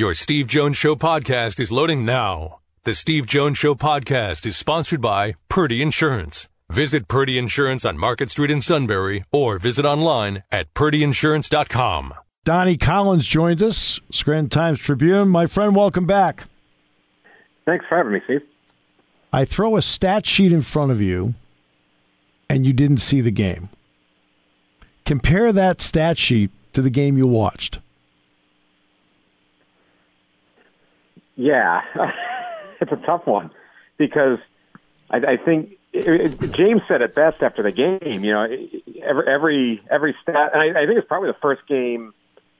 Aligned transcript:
Your 0.00 0.14
Steve 0.14 0.46
Jones 0.46 0.78
Show 0.78 0.96
podcast 0.96 1.60
is 1.60 1.70
loading 1.70 2.06
now. 2.06 2.60
The 2.84 2.94
Steve 2.94 3.26
Jones 3.26 3.58
Show 3.58 3.74
podcast 3.74 4.46
is 4.46 4.56
sponsored 4.56 5.02
by 5.02 5.34
Purdy 5.50 5.82
Insurance. 5.82 6.48
Visit 6.70 7.06
Purdy 7.06 7.36
Insurance 7.36 7.84
on 7.84 7.98
Market 7.98 8.30
Street 8.30 8.50
in 8.50 8.62
Sunbury 8.62 9.24
or 9.30 9.58
visit 9.58 9.84
online 9.84 10.42
at 10.50 10.72
purdyinsurance.com. 10.72 12.14
Donnie 12.44 12.78
Collins 12.78 13.26
joins 13.26 13.62
us, 13.62 14.00
Scranton 14.10 14.48
Times 14.48 14.78
Tribune. 14.78 15.28
My 15.28 15.44
friend, 15.44 15.76
welcome 15.76 16.06
back. 16.06 16.44
Thanks 17.66 17.84
for 17.86 17.98
having 17.98 18.14
me, 18.14 18.22
Steve. 18.24 18.40
I 19.34 19.44
throw 19.44 19.76
a 19.76 19.82
stat 19.82 20.24
sheet 20.24 20.50
in 20.50 20.62
front 20.62 20.92
of 20.92 21.02
you, 21.02 21.34
and 22.48 22.64
you 22.64 22.72
didn't 22.72 23.02
see 23.02 23.20
the 23.20 23.30
game. 23.30 23.68
Compare 25.04 25.52
that 25.52 25.82
stat 25.82 26.16
sheet 26.16 26.50
to 26.72 26.80
the 26.80 26.88
game 26.88 27.18
you 27.18 27.26
watched. 27.26 27.80
Yeah, 31.40 31.80
it's 32.82 32.92
a 32.92 33.06
tough 33.06 33.26
one 33.26 33.50
because 33.96 34.38
I, 35.08 35.16
I 35.16 35.36
think 35.42 35.78
it, 35.90 36.42
it, 36.42 36.52
James 36.52 36.82
said 36.86 37.00
it 37.00 37.14
best 37.14 37.42
after 37.42 37.62
the 37.62 37.72
game. 37.72 38.22
You 38.22 38.32
know, 38.32 38.42
every 39.02 39.26
every 39.26 39.82
every 39.90 40.14
stat, 40.22 40.50
and 40.52 40.60
I, 40.60 40.82
I 40.82 40.86
think 40.86 40.98
it's 40.98 41.08
probably 41.08 41.30
the 41.30 41.38
first 41.40 41.66
game 41.66 42.12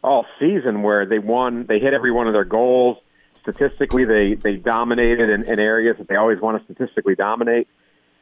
all 0.02 0.24
season 0.38 0.82
where 0.82 1.04
they 1.04 1.18
won. 1.18 1.66
They 1.66 1.78
hit 1.78 1.92
every 1.92 2.10
one 2.10 2.26
of 2.26 2.32
their 2.32 2.46
goals. 2.46 2.96
Statistically, 3.42 4.06
they 4.06 4.32
they 4.32 4.56
dominated 4.56 5.28
in, 5.28 5.44
in 5.44 5.60
areas 5.60 5.98
that 5.98 6.08
they 6.08 6.16
always 6.16 6.40
want 6.40 6.66
to 6.66 6.72
statistically 6.72 7.14
dominate, 7.14 7.68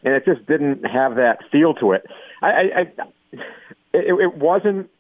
and 0.03 0.13
it 0.13 0.25
just 0.25 0.45
didn't 0.47 0.83
have 0.85 1.15
that 1.17 1.39
feel 1.53 1.75
to 1.75 1.93
it. 1.93 2.05
I, 2.43 2.49
I, 2.49 2.81
I 2.81 2.93
it, 3.93 4.21
it 4.21 4.35
wasn't 4.37 4.91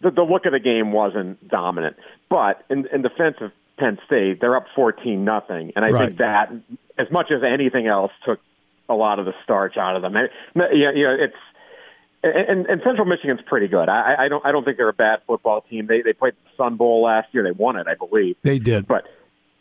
the, 0.00 0.12
the 0.12 0.22
look 0.22 0.46
of 0.46 0.52
the 0.52 0.60
game 0.60 0.92
wasn't 0.92 1.46
dominant, 1.46 1.96
but 2.30 2.64
in, 2.70 2.86
in 2.86 3.02
defense 3.02 3.36
of 3.42 3.52
Penn 3.78 3.98
State, 4.06 4.40
they're 4.40 4.56
up 4.56 4.66
fourteen 4.74 5.24
nothing, 5.24 5.72
and 5.76 5.84
I 5.84 5.90
Right. 5.90 6.08
think 6.08 6.18
that 6.18 6.52
as 6.98 7.10
much 7.10 7.30
as 7.30 7.42
anything 7.42 7.86
else 7.86 8.12
took 8.24 8.40
a 8.88 8.94
lot 8.94 9.18
of 9.18 9.26
the 9.26 9.34
starch 9.44 9.76
out 9.76 9.96
of 9.96 10.02
them. 10.02 10.16
I, 10.16 10.28
you 10.72 11.04
know, 11.04 11.16
it's 11.18 11.34
and, 12.22 12.66
and 12.66 12.80
Central 12.82 13.04
Michigan's 13.04 13.42
pretty 13.46 13.68
good. 13.68 13.88
I, 13.88 14.24
I 14.24 14.28
don't 14.28 14.44
I 14.44 14.52
don't 14.52 14.64
think 14.64 14.76
they're 14.78 14.88
a 14.88 14.94
bad 14.94 15.20
football 15.26 15.60
team. 15.62 15.86
They 15.86 16.02
they 16.02 16.12
played 16.12 16.34
the 16.34 16.56
Sun 16.56 16.76
Bowl 16.76 17.02
last 17.02 17.28
year. 17.32 17.42
They 17.42 17.52
won 17.52 17.76
it, 17.76 17.86
I 17.86 17.94
believe. 17.94 18.36
They 18.42 18.58
did. 18.58 18.86
But 18.86 19.06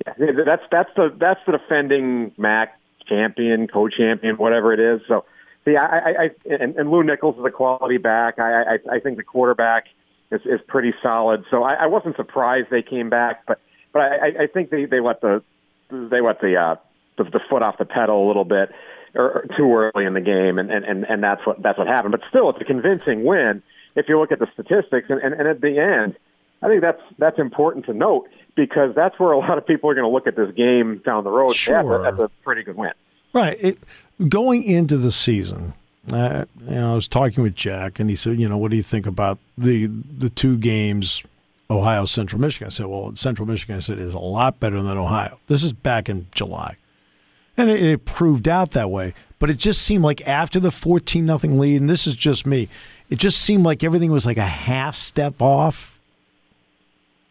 yeah, 0.06 0.14
that's 0.46 0.64
that's 0.72 0.90
the 0.96 1.14
that's 1.18 1.40
the 1.46 1.54
defending 1.54 2.32
MAC 2.38 2.74
champion, 3.08 3.68
co-champion, 3.68 4.38
whatever 4.38 4.74
it 4.74 4.80
is. 4.80 5.02
So, 5.08 5.26
see, 5.64 5.76
I, 5.76 5.86
I, 5.86 6.10
I 6.10 6.30
and, 6.50 6.76
and 6.76 6.90
Lew 6.90 7.04
Nichols 7.04 7.38
is 7.38 7.46
a 7.46 7.52
quality 7.52 7.98
back. 7.98 8.40
I, 8.40 8.64
I, 8.76 8.78
I 8.94 9.00
think 9.00 9.18
the 9.18 9.24
quarterback 9.24 9.86
is, 10.32 10.42
is 10.46 10.60
pretty 10.68 10.94
solid. 11.04 11.46
So 11.52 11.64
I, 11.64 11.74
I 11.74 11.86
wasn't 11.86 12.16
surprised 12.16 12.70
they 12.72 12.82
came 12.82 13.10
back, 13.10 13.46
but 13.46 13.60
but 13.96 14.02
I, 14.02 14.44
I 14.44 14.48
think 14.48 14.72
they 14.72 14.84
they 14.84 15.00
let 15.00 15.22
the 15.22 15.42
they 15.90 16.20
let 16.20 16.42
the 16.42 16.58
uh, 16.58 16.76
the, 17.18 17.24
the 17.24 17.40
foot 17.50 17.64
off 17.64 17.78
the 17.78 17.86
pedal 17.86 18.26
a 18.26 18.28
little 18.28 18.44
bit 18.44 18.70
or, 19.16 19.24
or 19.24 19.46
too 19.58 19.74
early 19.74 20.06
in 20.06 20.14
the 20.14 20.20
game, 20.20 20.60
and, 20.60 20.70
and 20.70 20.84
and 20.84 21.06
and 21.06 21.24
that's 21.24 21.48
what 21.48 21.64
that's 21.64 21.78
what 21.78 21.88
happened. 21.88 22.12
But 22.12 22.22
still, 22.28 22.50
it's 22.50 22.60
a 22.60 22.66
convincing 22.66 23.24
win 23.24 23.64
if 23.96 24.10
you 24.10 24.20
look 24.20 24.34
at 24.34 24.40
the 24.40 24.48
statistics, 24.54 25.10
and, 25.10 25.22
and, 25.22 25.34
and 25.34 25.48
at 25.48 25.62
the 25.62 25.80
end. 25.80 26.18
I 26.62 26.68
think 26.68 26.82
that's 26.82 27.02
that's 27.18 27.40
important 27.40 27.86
to 27.86 27.94
note 27.94 28.28
because 28.56 28.94
that's 28.96 29.18
where 29.18 29.32
a 29.32 29.38
lot 29.38 29.58
of 29.58 29.66
people 29.66 29.90
are 29.90 29.94
going 29.94 30.08
to 30.08 30.12
look 30.12 30.28
at 30.28 30.36
this 30.36 30.54
game 30.56 31.02
down 31.06 31.24
the 31.24 31.30
road. 31.30 31.54
Sure. 31.54 32.02
that's, 32.02 32.18
a, 32.18 32.22
that's 32.22 32.34
a 32.34 32.44
pretty 32.44 32.64
good 32.64 32.76
win. 32.76 32.92
Right. 33.34 33.58
It, 33.62 33.80
going 34.28 34.64
into 34.64 34.98
the 34.98 35.12
season, 35.12 35.74
uh, 36.12 36.46
you 36.66 36.76
know, 36.76 36.94
I 36.94 36.96
was 36.96 37.08
talking 37.08 37.44
with 37.44 37.56
Jack, 37.56 38.00
and 38.00 38.10
he 38.10 38.16
said, 38.16 38.42
"You 38.42 38.50
know, 38.50 38.58
what 38.58 38.72
do 38.72 38.78
you 38.78 38.84
think 38.84 39.06
about 39.06 39.38
the 39.58 39.86
the 39.88 40.30
two 40.30 40.58
games, 40.58 41.24
Ohio 41.70 42.06
Central 42.06 42.42
Michigan?" 42.42 42.68
I 42.68 42.70
said, 42.70 42.86
"Well, 42.88 43.16
Central 43.16 43.48
Michigan," 43.48 43.78
I 43.78 43.80
said, 43.80 44.00
"is 44.00 44.14
a 44.14 44.20
lot 44.20 44.60
better 44.60 44.82
than 44.82 44.98
Ohio." 44.98 45.40
This 45.48 45.64
is 45.64 45.74
back 45.74 46.10
in 46.10 46.28
July, 46.34 46.78
and 47.58 47.70
it, 47.70 47.82
it 47.82 48.06
proved 48.06 48.48
out 48.48 48.72
that 48.72 48.90
way. 48.90 49.14
But 49.38 49.50
it 49.50 49.58
just 49.58 49.82
seemed 49.82 50.04
like 50.04 50.26
after 50.28 50.60
the 50.60 50.72
fourteen 50.72 51.26
nothing 51.26 51.60
lead, 51.60 51.82
and 51.82 51.90
this 51.90 52.08
is 52.08 52.16
just 52.16 52.46
me, 52.46 52.70
it 53.10 53.20
just 53.20 53.42
seemed 53.42 53.64
like 53.64 53.84
everything 53.84 54.12
was 54.12 54.26
like 54.26 54.38
a 54.38 54.42
half 54.42 54.96
step 54.96 55.42
off. 55.42 55.92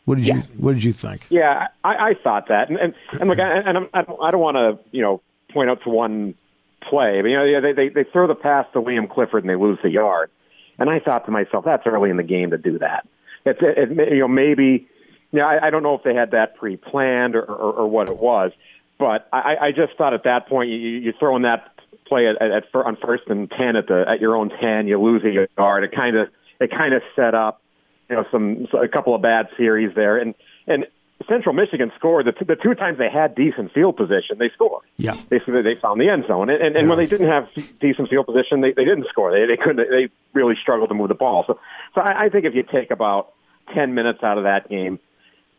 What 0.05 0.19
did 0.19 0.27
you 0.27 0.39
What 0.59 0.75
did 0.75 0.85
you 0.85 0.93
think? 0.93 1.27
Yeah, 1.31 1.69
I, 1.83 2.11
I 2.11 2.15
thought 2.23 2.49
that, 2.49 2.69
and 2.69 2.79
and, 2.79 2.95
and 3.13 3.29
look, 3.29 3.39
I, 3.39 3.59
and 3.59 3.79
I'm, 3.79 3.89
I 3.95 4.03
don't, 4.03 4.23
I 4.23 4.31
don't 4.31 4.41
want 4.41 4.57
to 4.57 4.79
you 4.91 5.03
know 5.03 5.23
point 5.51 5.71
out 5.71 5.83
to 5.85 5.91
one 5.91 6.35
play, 6.83 7.23
but 7.23 7.29
you 7.29 7.37
know 7.37 7.61
they, 7.63 7.73
they 7.73 7.89
they 7.89 8.05
throw 8.05 8.27
the 8.27 8.35
pass 8.35 8.67
to 8.75 8.81
Liam 8.81 9.09
Clifford 9.09 9.45
and 9.45 9.51
they 9.51 9.57
lose 9.57 9.79
the 9.83 9.89
yard, 9.89 10.31
and 10.79 10.91
I 10.91 11.01
thought 11.01 11.25
to 11.25 11.31
myself 11.31 11.65
that's 11.65 11.87
early 11.87 12.11
in 12.11 12.19
the 12.19 12.23
game 12.23 12.51
to 12.51 12.59
do 12.59 12.79
that. 12.81 13.07
It, 13.45 13.59
it, 13.61 14.13
you 14.13 14.21
know 14.21 14.29
maybe 14.29 14.89
you 15.33 15.39
know 15.39 15.47
I, 15.47 15.67
I 15.67 15.71
don't 15.71 15.83
know 15.83 15.95
if 15.95 16.03
they 16.03 16.15
had 16.15 16.31
that 16.31 16.57
pre-planned 16.57 17.37
or, 17.37 17.45
or, 17.45 17.73
or 17.73 17.89
what 17.89 18.09
it 18.09 18.17
was, 18.17 18.53
but 18.99 19.29
I, 19.33 19.57
I 19.61 19.71
just 19.73 19.97
thought 19.99 20.15
at 20.15 20.25
that 20.25 20.49
point 20.49 20.71
you, 20.71 20.77
you 20.77 21.13
throw 21.19 21.37
in 21.37 21.43
that 21.43 21.73
play 22.07 22.27
at, 22.29 22.41
at, 22.41 22.51
at 22.51 22.75
on 22.75 22.97
first 22.97 23.25
and 23.29 23.51
ten 23.51 23.77
at 23.77 23.87
the 23.87 24.05
at 24.09 24.21
your 24.21 24.37
own 24.37 24.51
ten, 24.61 24.89
you 24.89 25.01
lose 25.01 25.23
a 25.25 25.49
yard. 25.59 25.85
It 25.85 25.93
kind 25.93 26.17
of 26.17 26.29
it 26.61 26.71
kind 26.71 26.95
of 26.95 27.03
set 27.17 27.35
up 27.35 27.61
you 28.09 28.17
know 28.17 28.25
some 28.31 28.67
a 28.81 28.89
couple 28.89 29.15
of 29.15 29.23
bad 29.23 29.49
series 29.57 29.95
there, 29.95 30.19
and 30.19 30.35
and 30.67 30.87
Central 31.29 31.55
Michigan 31.55 31.91
scored 31.97 32.27
the 32.27 32.33
two, 32.33 32.45
the 32.45 32.57
two 32.57 32.75
times 32.75 32.99
they 32.99 33.09
had 33.09 33.35
decent 33.35 33.73
field 33.73 33.97
position, 33.97 34.37
they 34.39 34.51
scored. 34.51 34.85
Yeah. 34.97 35.17
They 35.29 35.39
they 35.39 35.77
found 35.81 36.01
the 36.01 36.09
end 36.09 36.25
zone, 36.27 36.51
and 36.51 36.63
and, 36.63 36.77
and 36.77 36.89
when 36.89 36.99
they 36.99 37.07
didn't 37.07 37.29
have 37.29 37.49
decent 37.81 38.09
field 38.11 38.27
position, 38.27 38.61
they 38.61 38.73
they 38.73 38.85
didn't 38.85 39.07
score. 39.09 39.33
They 39.33 39.47
they 39.47 39.57
couldn't. 39.57 39.89
They 39.91 40.09
really 40.33 40.55
struggled 40.61 40.89
to 40.91 40.95
move 40.95 41.09
the 41.09 41.15
ball. 41.15 41.45
So 41.47 41.59
so 41.95 42.01
I, 42.01 42.25
I 42.25 42.29
think 42.29 42.45
if 42.45 42.55
you 42.55 42.63
take 42.63 42.91
about 42.91 43.33
ten 43.73 43.95
minutes 43.95 44.23
out 44.23 44.39
of 44.39 44.45
that 44.45 44.69
game, 44.69 44.99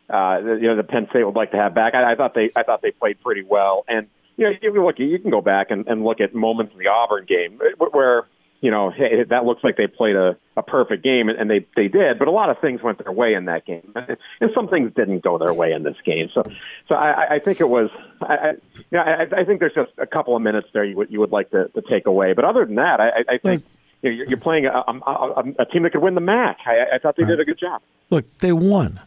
uh, 0.08 0.38
you 0.40 0.68
know 0.68 0.76
the 0.76 0.84
Penn 0.84 1.06
State 1.10 1.24
would 1.24 1.34
like 1.34 1.50
to 1.52 1.56
have 1.56 1.74
back. 1.74 1.94
I, 1.94 2.12
I 2.12 2.14
thought 2.14 2.34
they 2.34 2.50
I 2.54 2.62
thought 2.62 2.82
they 2.82 2.92
played 2.92 3.20
pretty 3.22 3.42
well, 3.42 3.84
and 3.88 4.06
you 4.36 4.44
know 4.44 4.56
you 4.62 4.84
look 4.84 4.98
you 4.98 5.18
can 5.18 5.30
go 5.30 5.40
back 5.40 5.70
and, 5.70 5.86
and 5.88 6.04
look 6.04 6.20
at 6.20 6.34
moments 6.34 6.72
in 6.72 6.78
the 6.78 6.88
Auburn 6.88 7.24
game 7.26 7.60
where 7.92 8.26
you 8.60 8.70
know 8.70 8.90
hey, 8.90 9.24
that 9.24 9.44
looks 9.44 9.64
like 9.64 9.76
they 9.76 9.86
played 9.86 10.16
a, 10.16 10.36
a 10.56 10.62
perfect 10.62 11.02
game, 11.02 11.28
and 11.28 11.50
they 11.50 11.66
they 11.74 11.88
did, 11.88 12.18
but 12.18 12.28
a 12.28 12.30
lot 12.30 12.50
of 12.50 12.58
things 12.60 12.82
went 12.82 13.02
their 13.02 13.12
way 13.12 13.34
in 13.34 13.46
that 13.46 13.66
game, 13.66 13.92
and 14.40 14.50
some 14.54 14.68
things 14.68 14.92
didn't 14.94 15.24
go 15.24 15.38
their 15.38 15.52
way 15.52 15.72
in 15.72 15.82
this 15.82 15.96
game. 16.04 16.28
So 16.32 16.42
so 16.88 16.94
I, 16.94 17.34
I 17.34 17.38
think 17.40 17.60
it 17.60 17.68
was 17.68 17.90
I, 18.20 18.34
I, 18.34 18.50
you 18.50 18.84
know, 18.92 19.00
I, 19.00 19.40
I 19.40 19.44
think 19.44 19.60
there's 19.60 19.74
just 19.74 19.92
a 19.98 20.06
couple 20.06 20.36
of 20.36 20.42
minutes 20.42 20.68
there 20.72 20.84
you 20.84 20.96
would 20.96 21.10
you 21.10 21.20
would 21.20 21.32
like 21.32 21.50
to, 21.50 21.68
to 21.68 21.82
take 21.82 22.06
away, 22.06 22.32
but 22.32 22.44
other 22.44 22.64
than 22.64 22.76
that, 22.76 23.00
I 23.00 23.24
I 23.28 23.38
think. 23.38 23.64
You 24.06 24.12
know, 24.12 24.16
you're 24.18 24.28
you're 24.28 24.38
playing 24.40 24.66
a, 24.66 24.70
a, 24.70 25.10
a, 25.10 25.44
a 25.60 25.64
team 25.66 25.82
that 25.82 25.92
could 25.92 26.02
win 26.02 26.14
the 26.14 26.20
MAC. 26.20 26.58
I, 26.66 26.96
I 26.96 26.98
thought 26.98 27.16
they 27.16 27.24
did 27.24 27.40
a 27.40 27.44
good 27.44 27.58
job. 27.58 27.82
Look, 28.10 28.38
they 28.38 28.52
won. 28.52 29.00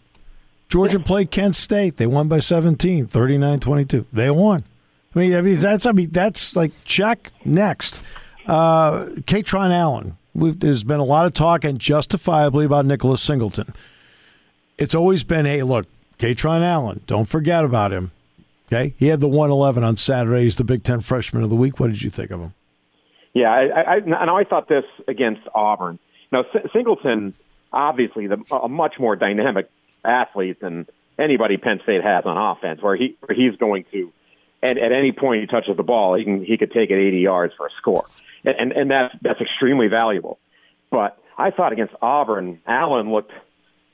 Georgia 0.67 0.99
played 0.99 1.31
Kent 1.31 1.55
State. 1.55 1.97
They 1.97 2.05
won 2.05 2.27
by 2.27 2.39
17, 2.39 3.07
39-22. 3.07 4.05
They 4.13 4.29
won. 4.29 4.63
I 5.15 5.19
mean, 5.19 5.35
I 5.35 5.41
mean 5.41 5.59
that's 5.59 5.85
I 5.85 5.91
mean 5.91 6.11
that's 6.11 6.55
like 6.55 6.71
check 6.85 7.31
next. 7.43 8.01
Uh, 8.45 9.05
Kaytron 9.21 9.71
Allen. 9.71 10.17
We've, 10.35 10.59
there's 10.59 10.83
been 10.83 10.99
a 10.99 11.05
lot 11.05 11.25
of 11.25 11.33
talk 11.33 11.63
and 11.63 11.79
justifiably 11.79 12.65
about 12.65 12.85
Nicholas 12.85 13.21
Singleton. 13.21 13.73
It's 14.77 14.95
always 14.95 15.23
been, 15.23 15.45
hey, 15.45 15.63
look, 15.63 15.87
Kaytron 16.19 16.61
Allen. 16.61 17.01
Don't 17.07 17.27
forget 17.27 17.65
about 17.65 17.91
him. 17.91 18.11
Okay, 18.67 18.93
he 18.97 19.07
had 19.07 19.19
the 19.19 19.27
111 19.27 19.83
on 19.83 19.97
Saturday. 19.97 20.43
He's 20.43 20.55
the 20.57 20.63
Big 20.63 20.83
Ten 20.83 20.99
Freshman 20.99 21.41
of 21.41 21.49
the 21.49 21.55
Week. 21.55 21.79
What 21.79 21.87
did 21.87 22.03
you 22.03 22.11
think 22.11 22.29
of 22.29 22.39
him? 22.39 22.53
Yeah, 23.33 23.49
I, 23.51 23.81
I, 23.81 23.95
and 23.97 24.13
I 24.15 24.43
thought 24.43 24.67
this 24.67 24.85
against 25.07 25.41
Auburn. 25.53 25.99
Now, 26.31 26.41
S- 26.41 26.69
Singleton, 26.73 27.33
obviously, 27.71 28.27
the, 28.27 28.43
a 28.51 28.67
much 28.67 28.95
more 28.99 29.15
dynamic 29.15 29.69
athlete 30.03 30.59
than 30.59 30.87
anybody 31.17 31.57
Penn 31.57 31.79
State 31.83 32.03
has 32.03 32.25
on 32.25 32.37
offense, 32.37 32.81
where 32.81 32.95
he 32.95 33.17
where 33.19 33.35
he's 33.35 33.57
going 33.57 33.85
to, 33.91 34.11
at, 34.63 34.77
at 34.77 34.91
any 34.91 35.11
point 35.11 35.41
he 35.41 35.47
touches 35.47 35.77
the 35.77 35.83
ball, 35.83 36.15
he 36.15 36.23
can 36.23 36.43
he 36.43 36.57
could 36.57 36.71
take 36.71 36.89
it 36.89 36.95
80 36.95 37.17
yards 37.19 37.53
for 37.55 37.67
a 37.67 37.71
score, 37.77 38.05
and 38.45 38.55
and, 38.57 38.71
and 38.71 38.91
that's 38.91 39.13
that's 39.21 39.41
extremely 39.41 39.87
valuable. 39.87 40.39
But 40.89 41.17
I 41.37 41.51
thought 41.51 41.71
against 41.71 41.93
Auburn, 42.01 42.59
Allen 42.65 43.11
looked 43.11 43.31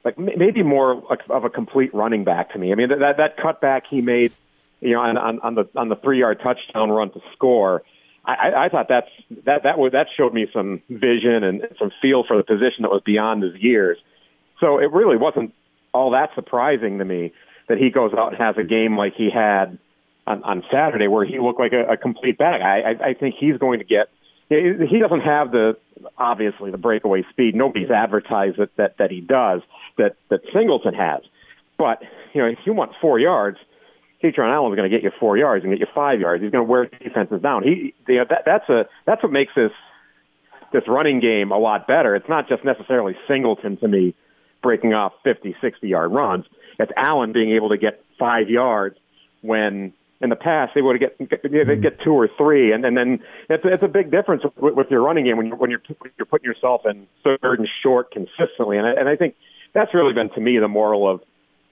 like 0.05 0.17
maybe 0.17 0.63
more 0.63 1.03
of 1.29 1.43
a 1.43 1.49
complete 1.49 1.93
running 1.93 2.23
back 2.23 2.53
to 2.53 2.59
me. 2.59 2.71
I 2.71 2.75
mean, 2.75 2.89
that 2.89 3.17
that 3.17 3.37
cutback 3.37 3.81
he 3.89 4.01
made, 4.01 4.31
you 4.79 4.93
know, 4.93 5.01
on 5.01 5.17
on, 5.17 5.39
on 5.39 5.55
the 5.55 5.67
on 5.75 5.89
the 5.89 5.95
three 5.95 6.19
yard 6.19 6.39
touchdown 6.41 6.91
run 6.91 7.11
to 7.11 7.19
score. 7.33 7.83
I, 8.27 8.65
I- 8.65 8.69
thought 8.69 8.87
that's 8.89 9.09
that 9.45 9.63
that 9.63 9.77
was 9.77 9.91
that 9.93 10.07
showed 10.17 10.33
me 10.33 10.47
some 10.53 10.81
vision 10.89 11.43
and 11.43 11.63
some 11.79 11.91
feel 12.01 12.23
for 12.27 12.37
the 12.37 12.43
position 12.43 12.81
that 12.81 12.89
was 12.91 13.01
beyond 13.05 13.43
his 13.43 13.55
years. 13.55 13.97
So 14.59 14.79
it 14.79 14.91
really 14.91 15.17
wasn't 15.17 15.53
all 15.93 16.11
that 16.11 16.29
surprising 16.35 16.97
to 16.99 17.05
me 17.05 17.33
that 17.67 17.77
he 17.77 17.89
goes 17.89 18.11
out 18.17 18.29
and 18.33 18.37
has 18.41 18.55
a 18.57 18.63
game 18.63 18.97
like 18.97 19.13
he 19.15 19.29
had 19.33 19.77
on, 20.27 20.43
on 20.43 20.63
Saturday, 20.71 21.07
where 21.07 21.25
he 21.25 21.39
looked 21.39 21.59
like 21.59 21.73
a, 21.73 21.93
a 21.93 21.97
complete 21.97 22.37
bag. 22.37 22.61
I, 22.61 22.91
I, 22.91 23.09
I 23.09 23.13
think 23.13 23.35
he's 23.39 23.57
going 23.57 23.79
to 23.79 23.85
get. 23.85 24.07
He 24.49 24.99
doesn't 24.99 25.21
have 25.21 25.51
the 25.51 25.75
obviously 26.17 26.69
the 26.69 26.77
breakaway 26.77 27.23
speed. 27.31 27.55
Nobody's 27.55 27.89
advertised 27.89 28.57
that 28.57 28.75
that, 28.77 28.97
that 28.99 29.11
he 29.11 29.21
does. 29.21 29.61
That 29.97 30.15
that 30.29 30.41
Singleton 30.53 30.93
has. 30.93 31.21
But 31.77 32.01
you 32.33 32.41
know, 32.41 32.47
if 32.47 32.59
you 32.65 32.73
want 32.73 32.91
four 33.01 33.19
yards, 33.19 33.57
Kaytron 34.25 34.53
Allen's 34.53 34.75
going 34.75 34.89
to 34.89 34.95
get 34.95 35.03
you 35.03 35.11
four 35.19 35.37
yards 35.37 35.63
and 35.63 35.73
get 35.73 35.79
you 35.79 35.87
five 35.93 36.19
yards. 36.19 36.41
He's 36.41 36.51
going 36.51 36.65
to 36.65 36.69
wear 36.69 36.85
defenses 36.85 37.41
down. 37.41 37.63
He, 37.63 37.93
you 38.07 38.15
know, 38.17 38.25
that, 38.29 38.43
that's 38.45 38.69
a 38.69 38.87
that's 39.05 39.21
what 39.21 39.31
makes 39.31 39.53
this 39.55 39.71
this 40.73 40.83
running 40.87 41.19
game 41.19 41.51
a 41.51 41.57
lot 41.57 41.87
better. 41.87 42.15
It's 42.15 42.29
not 42.29 42.49
just 42.49 42.65
necessarily 42.65 43.15
Singleton 43.27 43.77
to 43.77 43.87
me 43.87 44.15
breaking 44.61 44.93
off 44.93 45.13
50, 45.23 45.55
60 45.61 45.87
yard 45.87 46.11
runs. 46.11 46.45
it's 46.79 46.91
Allen 46.97 47.33
being 47.33 47.51
able 47.51 47.69
to 47.69 47.77
get 47.77 48.03
five 48.17 48.49
yards 48.49 48.97
when 49.41 49.93
in 50.21 50.29
the 50.29 50.35
past 50.35 50.71
they 50.73 50.81
would 50.81 50.99
get 50.99 51.17
they 51.19 51.25
mm-hmm. 51.25 51.81
get 51.81 52.01
two 52.01 52.13
or 52.13 52.29
three, 52.37 52.71
and, 52.71 52.85
and 52.85 52.97
then 52.97 53.19
it's 53.49 53.63
it's 53.65 53.83
a 53.83 53.87
big 53.87 54.11
difference 54.11 54.43
with, 54.57 54.73
with 54.73 54.87
your 54.89 55.01
running 55.01 55.25
game 55.25 55.37
when 55.37 55.47
you're 55.47 55.55
when 55.57 55.69
you're 55.69 55.81
you're 56.17 56.25
putting 56.25 56.45
yourself 56.45 56.81
in 56.85 57.07
third 57.23 57.59
and 57.59 57.67
short 57.83 58.11
consistently, 58.11 58.77
and 58.77 58.87
I, 58.87 58.93
and 58.93 59.09
I 59.09 59.15
think 59.15 59.35
that's 59.73 59.93
really 59.93 60.13
been 60.13 60.29
to 60.31 60.41
me 60.41 60.57
the 60.57 60.67
moral 60.67 61.09
of 61.09 61.21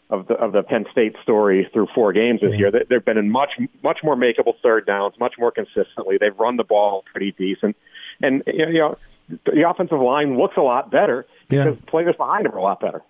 of 0.10 0.28
the 0.28 0.36
of 0.36 0.52
the 0.52 0.64
Penn 0.64 0.86
State 0.92 1.16
story 1.24 1.70
through 1.74 1.88
four 1.96 2.14
games 2.14 2.42
this 2.42 2.58
year. 2.58 2.72
They've 2.72 3.04
been 3.04 3.18
in 3.18 3.30
much 3.30 3.52
much 3.84 4.00
more 4.04 4.16
makeable 4.16 4.54
third 4.62 4.86
downs, 4.86 5.16
much 5.20 5.36
more 5.38 5.52
consistently. 5.52 6.18
They've 6.20 6.38
run 6.38 6.58
the 6.58 6.64
ball 6.64 7.04
pretty 7.12 7.32
decent, 7.32 7.76
and 8.22 8.44
you 8.48 8.74
know 8.74 8.98
the 9.46 9.68
offensive 9.68 10.00
line 10.00 10.38
looks 10.38 10.58
a 10.58 10.62
lot 10.62 10.92
better 10.92 11.26
because 11.48 11.76
yeah. 11.76 11.90
players 11.90 12.16
behind 12.16 12.46
them 12.46 12.54
are 12.54 12.58
a 12.58 12.64
lot 12.64 12.80
better. 12.80 13.02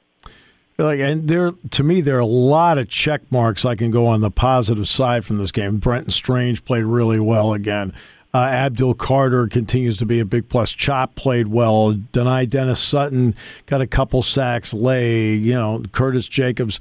Like, 0.77 0.99
and 0.99 1.27
there, 1.27 1.51
to 1.71 1.83
me, 1.83 2.01
there 2.01 2.17
are 2.17 2.19
a 2.19 2.25
lot 2.25 2.79
of 2.79 2.89
check 2.89 3.21
marks 3.31 3.63
I 3.63 3.75
can 3.75 3.91
go 3.91 4.07
on 4.07 4.21
the 4.21 4.31
positive 4.31 4.87
side 4.87 5.23
from 5.23 5.37
this 5.37 5.51
game. 5.51 5.77
Brenton 5.77 6.09
Strange 6.09 6.65
played 6.65 6.83
really 6.83 7.19
well 7.19 7.53
again. 7.53 7.93
Uh, 8.35 8.39
Abdul 8.39 8.95
Carter 8.95 9.47
continues 9.47 9.97
to 9.97 10.07
be 10.07 10.19
a 10.19 10.25
big 10.25 10.49
plus. 10.49 10.71
Chop 10.71 11.13
played 11.13 11.49
well. 11.49 11.93
Dani 11.93 12.49
Dennis 12.49 12.79
Sutton 12.79 13.35
got 13.67 13.79
a 13.79 13.85
couple 13.85 14.23
sacks. 14.23 14.73
Lay, 14.73 15.33
you 15.33 15.53
know, 15.53 15.83
Curtis 15.91 16.27
Jacobs. 16.27 16.79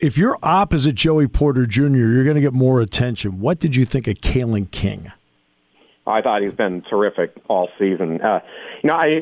If 0.00 0.16
you're 0.16 0.38
opposite 0.40 0.94
Joey 0.94 1.26
Porter 1.26 1.66
Jr., 1.66 1.96
you're 1.96 2.22
going 2.22 2.36
to 2.36 2.40
get 2.40 2.52
more 2.52 2.80
attention. 2.80 3.40
What 3.40 3.58
did 3.58 3.74
you 3.74 3.84
think 3.84 4.06
of 4.06 4.14
Kalen 4.18 4.70
King? 4.70 5.10
I 6.06 6.22
thought 6.22 6.42
he's 6.42 6.54
been 6.54 6.82
terrific 6.82 7.34
all 7.48 7.68
season. 7.76 8.20
Uh, 8.20 8.38
you 8.84 8.88
know, 8.88 8.94
I 8.94 9.20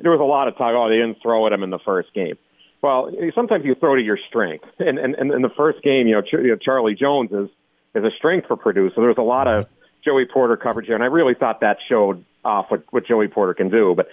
there 0.00 0.12
was 0.12 0.20
a 0.20 0.24
lot 0.24 0.46
of 0.46 0.56
talk. 0.56 0.72
Oh, 0.76 0.88
they 0.88 0.96
didn't 0.96 1.18
throw 1.20 1.46
at 1.46 1.52
him 1.52 1.64
in 1.64 1.70
the 1.70 1.78
first 1.84 2.14
game. 2.14 2.36
Well, 2.82 3.10
sometimes 3.34 3.64
you 3.64 3.74
throw 3.74 3.96
to 3.96 4.02
your 4.02 4.18
strength, 4.28 4.66
and 4.78 4.98
and, 4.98 5.14
and 5.16 5.32
in 5.32 5.42
the 5.42 5.52
first 5.56 5.82
game, 5.82 6.06
you 6.06 6.14
know, 6.14 6.56
Charlie 6.56 6.94
Jones 6.94 7.30
is 7.32 7.48
is 7.94 8.04
a 8.04 8.10
strength 8.16 8.46
for 8.48 8.56
Purdue. 8.56 8.90
So 8.94 9.00
there 9.00 9.08
was 9.08 9.18
a 9.18 9.22
lot 9.22 9.46
of 9.48 9.66
Joey 10.06 10.24
Porter 10.24 10.56
coverage 10.56 10.86
here, 10.86 10.94
and 10.94 11.04
I 11.04 11.08
really 11.08 11.34
thought 11.34 11.60
that 11.60 11.78
showed 11.88 12.24
off 12.44 12.70
what, 12.70 12.84
what 12.90 13.06
Joey 13.06 13.28
Porter 13.28 13.52
can 13.52 13.68
do. 13.68 13.94
But 13.94 14.08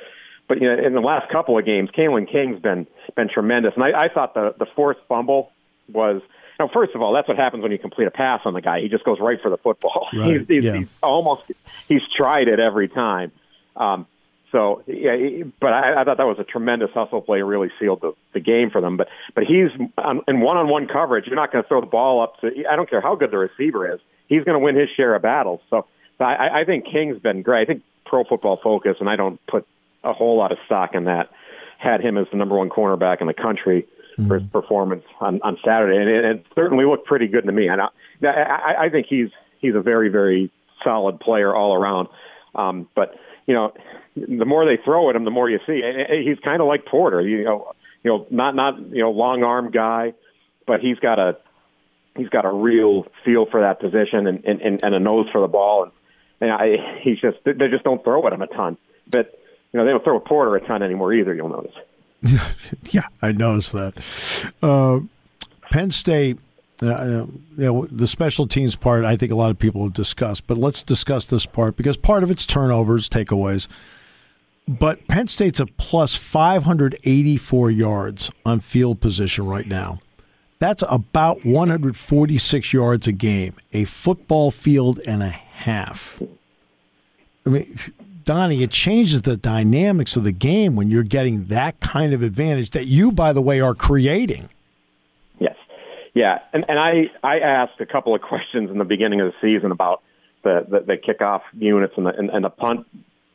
but 0.48 0.60
you 0.60 0.68
know, 0.68 0.84
in 0.84 0.94
the 0.94 1.02
last 1.02 1.32
couple 1.32 1.58
of 1.58 1.66
games, 1.66 1.90
Kalen 1.98 2.30
King's 2.30 2.60
been 2.60 2.88
been 3.16 3.30
tremendous, 3.30 3.74
and 3.76 3.84
I, 3.84 4.06
I 4.06 4.10
thought 4.10 4.34
the 4.34 4.54
the 4.58 4.66
fourth 4.76 4.98
fumble 5.08 5.52
was. 5.88 6.22
Now, 6.60 6.70
first 6.72 6.94
of 6.94 7.02
all, 7.02 7.14
that's 7.14 7.28
what 7.28 7.38
happens 7.38 7.64
when 7.64 7.72
you 7.72 7.80
complete 7.80 8.06
a 8.06 8.12
pass 8.12 8.42
on 8.46 8.54
the 8.54 8.62
guy. 8.62 8.80
He 8.80 8.88
just 8.88 9.04
goes 9.04 9.20
right 9.20 9.42
for 9.42 9.50
the 9.50 9.58
football. 9.58 10.08
Right. 10.14 10.38
he's, 10.38 10.48
he's, 10.48 10.64
yeah. 10.64 10.78
he's 10.78 10.88
almost 11.02 11.44
he's 11.88 12.02
tried 12.16 12.48
it 12.48 12.60
every 12.60 12.88
time. 12.88 13.32
Um, 13.76 14.06
so 14.54 14.84
yeah, 14.86 15.44
but 15.60 15.74
I, 15.74 16.02
I 16.02 16.04
thought 16.04 16.18
that 16.18 16.28
was 16.28 16.38
a 16.40 16.44
tremendous 16.44 16.92
hustle 16.94 17.22
play. 17.22 17.42
Really 17.42 17.70
sealed 17.80 18.02
the, 18.02 18.14
the 18.34 18.40
game 18.40 18.70
for 18.70 18.80
them. 18.80 18.98
But 18.98 19.08
but 19.34 19.44
he's 19.46 19.70
on, 19.98 20.22
in 20.28 20.42
one-on-one 20.42 20.88
coverage. 20.88 21.26
You're 21.26 21.36
not 21.36 21.52
going 21.52 21.64
to 21.64 21.68
throw 21.68 21.82
the 21.82 21.88
ball 21.88 22.22
up 22.22 22.40
to. 22.42 22.52
I 22.72 22.76
don't 22.76 22.88
care 22.88 23.02
how 23.02 23.16
good 23.16 23.32
the 23.32 23.40
receiver 23.40 23.92
is. 23.92 24.00
He's 24.28 24.44
going 24.44 24.54
to 24.54 24.64
win 24.64 24.76
his 24.76 24.90
share 24.96 25.16
of 25.16 25.24
battles. 25.24 25.60
So, 25.72 25.88
so 26.20 26.24
I, 26.24 26.62
I 26.62 26.64
think 26.66 26.86
King's 26.86 27.20
been 27.20 27.42
great. 27.42 27.64
I 27.64 27.66
think 27.66 27.84
Pro 28.06 28.24
Football 28.24 28.60
Focus, 28.64 28.98
and 29.00 29.10
I 29.10 29.16
don't 29.16 29.40
put 29.48 29.66
a 30.04 30.14
whole 30.14 30.38
lot 30.38 30.52
of 30.52 30.60
stock 30.68 30.92
in 30.94 31.06
that. 31.06 31.32
Had 31.80 32.02
him 32.02 32.18
as 32.18 32.28
the 32.32 32.38
number 32.38 32.56
one 32.56 32.70
cornerback 32.70 33.22
in 33.22 33.28
the 33.28 33.34
country 33.34 33.88
mm-hmm. 34.18 34.28
for 34.28 34.40
his 34.40 34.48
performance 34.50 35.04
on, 35.20 35.42
on 35.42 35.58
Saturday, 35.66 35.98
and 35.98 36.10
it, 36.10 36.26
it 36.26 36.46
certainly 36.54 36.86
looked 36.86 37.08
pretty 37.08 37.28
good 37.28 37.46
to 37.46 37.52
me. 37.52 37.68
And 37.68 37.82
I, 37.82 37.88
I, 38.24 38.86
I 38.86 38.90
think 38.90 39.08
he's 39.10 39.30
he's 39.60 39.74
a 39.74 39.82
very 39.82 40.10
very 40.10 40.52
solid 40.84 41.20
player 41.20 41.54
all 41.56 41.74
around. 41.74 42.08
Um, 42.56 42.88
but 42.96 43.16
you 43.48 43.54
know, 43.54 43.74
the 44.16 44.46
more 44.46 44.66
they 44.66 44.82
throw 44.84 45.10
at 45.10 45.16
him, 45.16 45.24
the 45.24 45.32
more 45.32 45.50
you 45.50 45.60
see. 45.66 45.82
He's 46.24 46.40
kind 46.40 46.62
of 46.62 46.68
like 46.68 46.86
Porter, 46.86 47.22
you 47.22 47.44
know, 47.44 47.74
you 48.04 48.12
know, 48.12 48.28
not 48.30 48.56
not 48.56 48.80
you 48.80 49.02
know 49.02 49.12
long 49.12 49.44
arm 49.44 49.72
guy, 49.72 50.14
but 50.68 50.82
he's 50.82 51.00
got 51.00 51.20
a 51.20 51.38
he's 52.16 52.30
got 52.30 52.46
a 52.46 52.52
real 52.52 53.08
feel 53.26 53.46
for 53.46 53.62
that 53.62 53.80
position 53.80 54.28
and 54.28 54.44
and, 54.46 54.84
and 54.84 54.96
a 54.96 55.00
nose 55.00 55.28
for 55.32 55.42
the 55.42 55.48
ball, 55.48 55.84
and, 55.84 55.92
and 56.42 56.52
I, 56.52 57.00
he's 57.02 57.20
just 57.20 57.38
they 57.46 57.68
just 57.70 57.84
don't 57.84 58.04
throw 58.04 58.26
at 58.28 58.34
him 58.34 58.42
a 58.42 58.48
ton. 58.48 58.78
But 59.10 59.40
you 59.72 59.80
know, 59.80 59.86
they 59.86 59.92
don't 59.92 60.04
throw 60.04 60.18
at 60.18 60.26
Porter 60.26 60.56
a 60.56 60.66
ton 60.66 60.84
anymore 60.84 61.14
either. 61.14 61.34
You'll 61.34 61.50
notice. 61.50 61.76
yeah, 62.92 63.08
I 63.22 63.32
noticed 63.32 63.74
that. 63.74 64.54
Uh, 64.62 65.02
Penn 65.72 65.92
State 65.92 66.38
uh, 66.82 66.88
uh, 66.88 67.26
you 67.58 67.66
know, 67.66 67.86
the 67.90 68.08
special 68.08 68.48
teams 68.48 68.76
part, 68.76 69.06
I 69.06 69.16
think 69.16 69.32
a 69.32 69.36
lot 69.36 69.52
of 69.52 69.60
people 69.60 69.84
have 69.84 69.94
discussed, 69.94 70.48
but 70.48 70.58
let's 70.58 70.84
discuss 70.84 71.26
this 71.26 71.46
part 71.46 71.78
because 71.78 71.98
part 71.98 72.24
of 72.24 72.32
it's 72.32 72.46
turnovers, 72.46 73.08
takeaways. 73.08 73.68
But 74.68 75.08
Penn 75.08 75.28
State's 75.28 75.60
a 75.60 75.66
plus 75.66 76.16
584 76.16 77.72
yards 77.72 78.32
on 78.46 78.60
field 78.62 79.02
position 79.02 79.46
right 79.46 79.68
now. 79.68 80.00
That's 80.60 80.84
about 80.88 81.46
146 81.46 82.72
yards 82.72 83.06
a 83.06 83.12
game, 83.12 83.56
a 83.74 83.84
football 83.84 84.50
field 84.52 85.02
and 85.06 85.22
a 85.22 85.30
half. 85.30 86.22
I 87.46 87.50
mean, 87.50 87.78
Donnie, 88.24 88.64
it 88.64 88.72
changes 88.72 89.24
the 89.24 89.36
dynamics 89.36 90.16
of 90.16 90.24
the 90.24 90.32
game 90.32 90.78
when 90.78 90.90
you're 90.90 91.04
getting 91.04 91.46
that 91.46 91.82
kind 91.82 92.14
of 92.14 92.22
advantage 92.22 92.72
that 92.72 92.86
you, 92.86 93.12
by 93.12 93.34
the 93.34 93.42
way, 93.42 93.60
are 93.60 93.76
creating. 93.76 94.48
Yes. 95.40 95.58
Yeah, 96.14 96.40
and 96.54 96.64
and 96.70 96.80
I 96.80 97.12
I 97.22 97.40
asked 97.40 97.82
a 97.82 97.86
couple 97.86 98.16
of 98.16 98.22
questions 98.22 98.72
in 98.72 98.78
the 98.78 98.86
beginning 98.86 99.20
of 99.20 99.34
the 99.34 99.36
season 99.42 99.72
about 99.72 100.02
the 100.44 100.66
the, 100.70 100.80
the 100.80 100.98
kickoff 100.98 101.42
units 101.58 101.96
and 101.98 102.06
the 102.06 102.18
and, 102.18 102.30
and 102.30 102.46
the 102.46 102.50
punt 102.50 102.88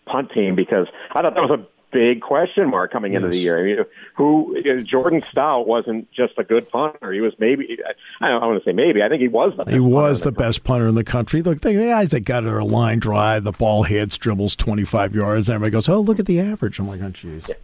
punt 0.08 0.32
team 0.32 0.54
because 0.54 0.86
I 1.10 1.22
thought 1.22 1.34
that 1.34 1.40
was 1.40 1.60
a 1.60 1.66
big 1.90 2.20
question 2.20 2.68
mark 2.70 2.92
coming 2.92 3.12
yes. 3.12 3.22
into 3.22 3.30
the 3.30 3.38
year. 3.38 3.58
I 3.58 3.62
mean, 3.62 3.84
who 4.14 4.82
Jordan 4.84 5.22
Stout 5.30 5.66
wasn't 5.66 6.10
just 6.12 6.34
a 6.38 6.44
good 6.44 6.70
punter; 6.70 7.12
he 7.12 7.20
was 7.20 7.32
maybe 7.38 7.78
I 8.20 8.28
don't 8.28 8.42
I 8.42 8.46
want 8.46 8.62
to 8.62 8.68
say 8.68 8.72
maybe. 8.72 9.02
I 9.02 9.08
think 9.08 9.22
he 9.22 9.28
was 9.28 9.54
the 9.56 9.70
he 9.70 9.80
was 9.80 10.20
the, 10.20 10.30
the 10.30 10.32
best 10.32 10.64
punter 10.64 10.88
in 10.88 10.94
the 10.94 11.04
country. 11.04 11.42
Look, 11.42 11.60
the 11.60 11.74
guys 11.74 12.10
that 12.10 12.20
got 12.20 12.44
a 12.44 12.64
line 12.64 12.98
drive, 12.98 13.44
the 13.44 13.52
ball 13.52 13.82
hits, 13.82 14.18
dribbles 14.18 14.56
twenty 14.56 14.84
five 14.84 15.14
yards, 15.14 15.48
and 15.48 15.54
everybody 15.54 15.72
goes, 15.72 15.88
"Oh, 15.88 16.00
look 16.00 16.18
at 16.18 16.26
the 16.26 16.40
average." 16.40 16.78
I'm 16.78 16.88
like, 16.88 17.00
"Oh, 17.00 17.10
jeez." 17.10 17.48
Yeah. 17.48 17.54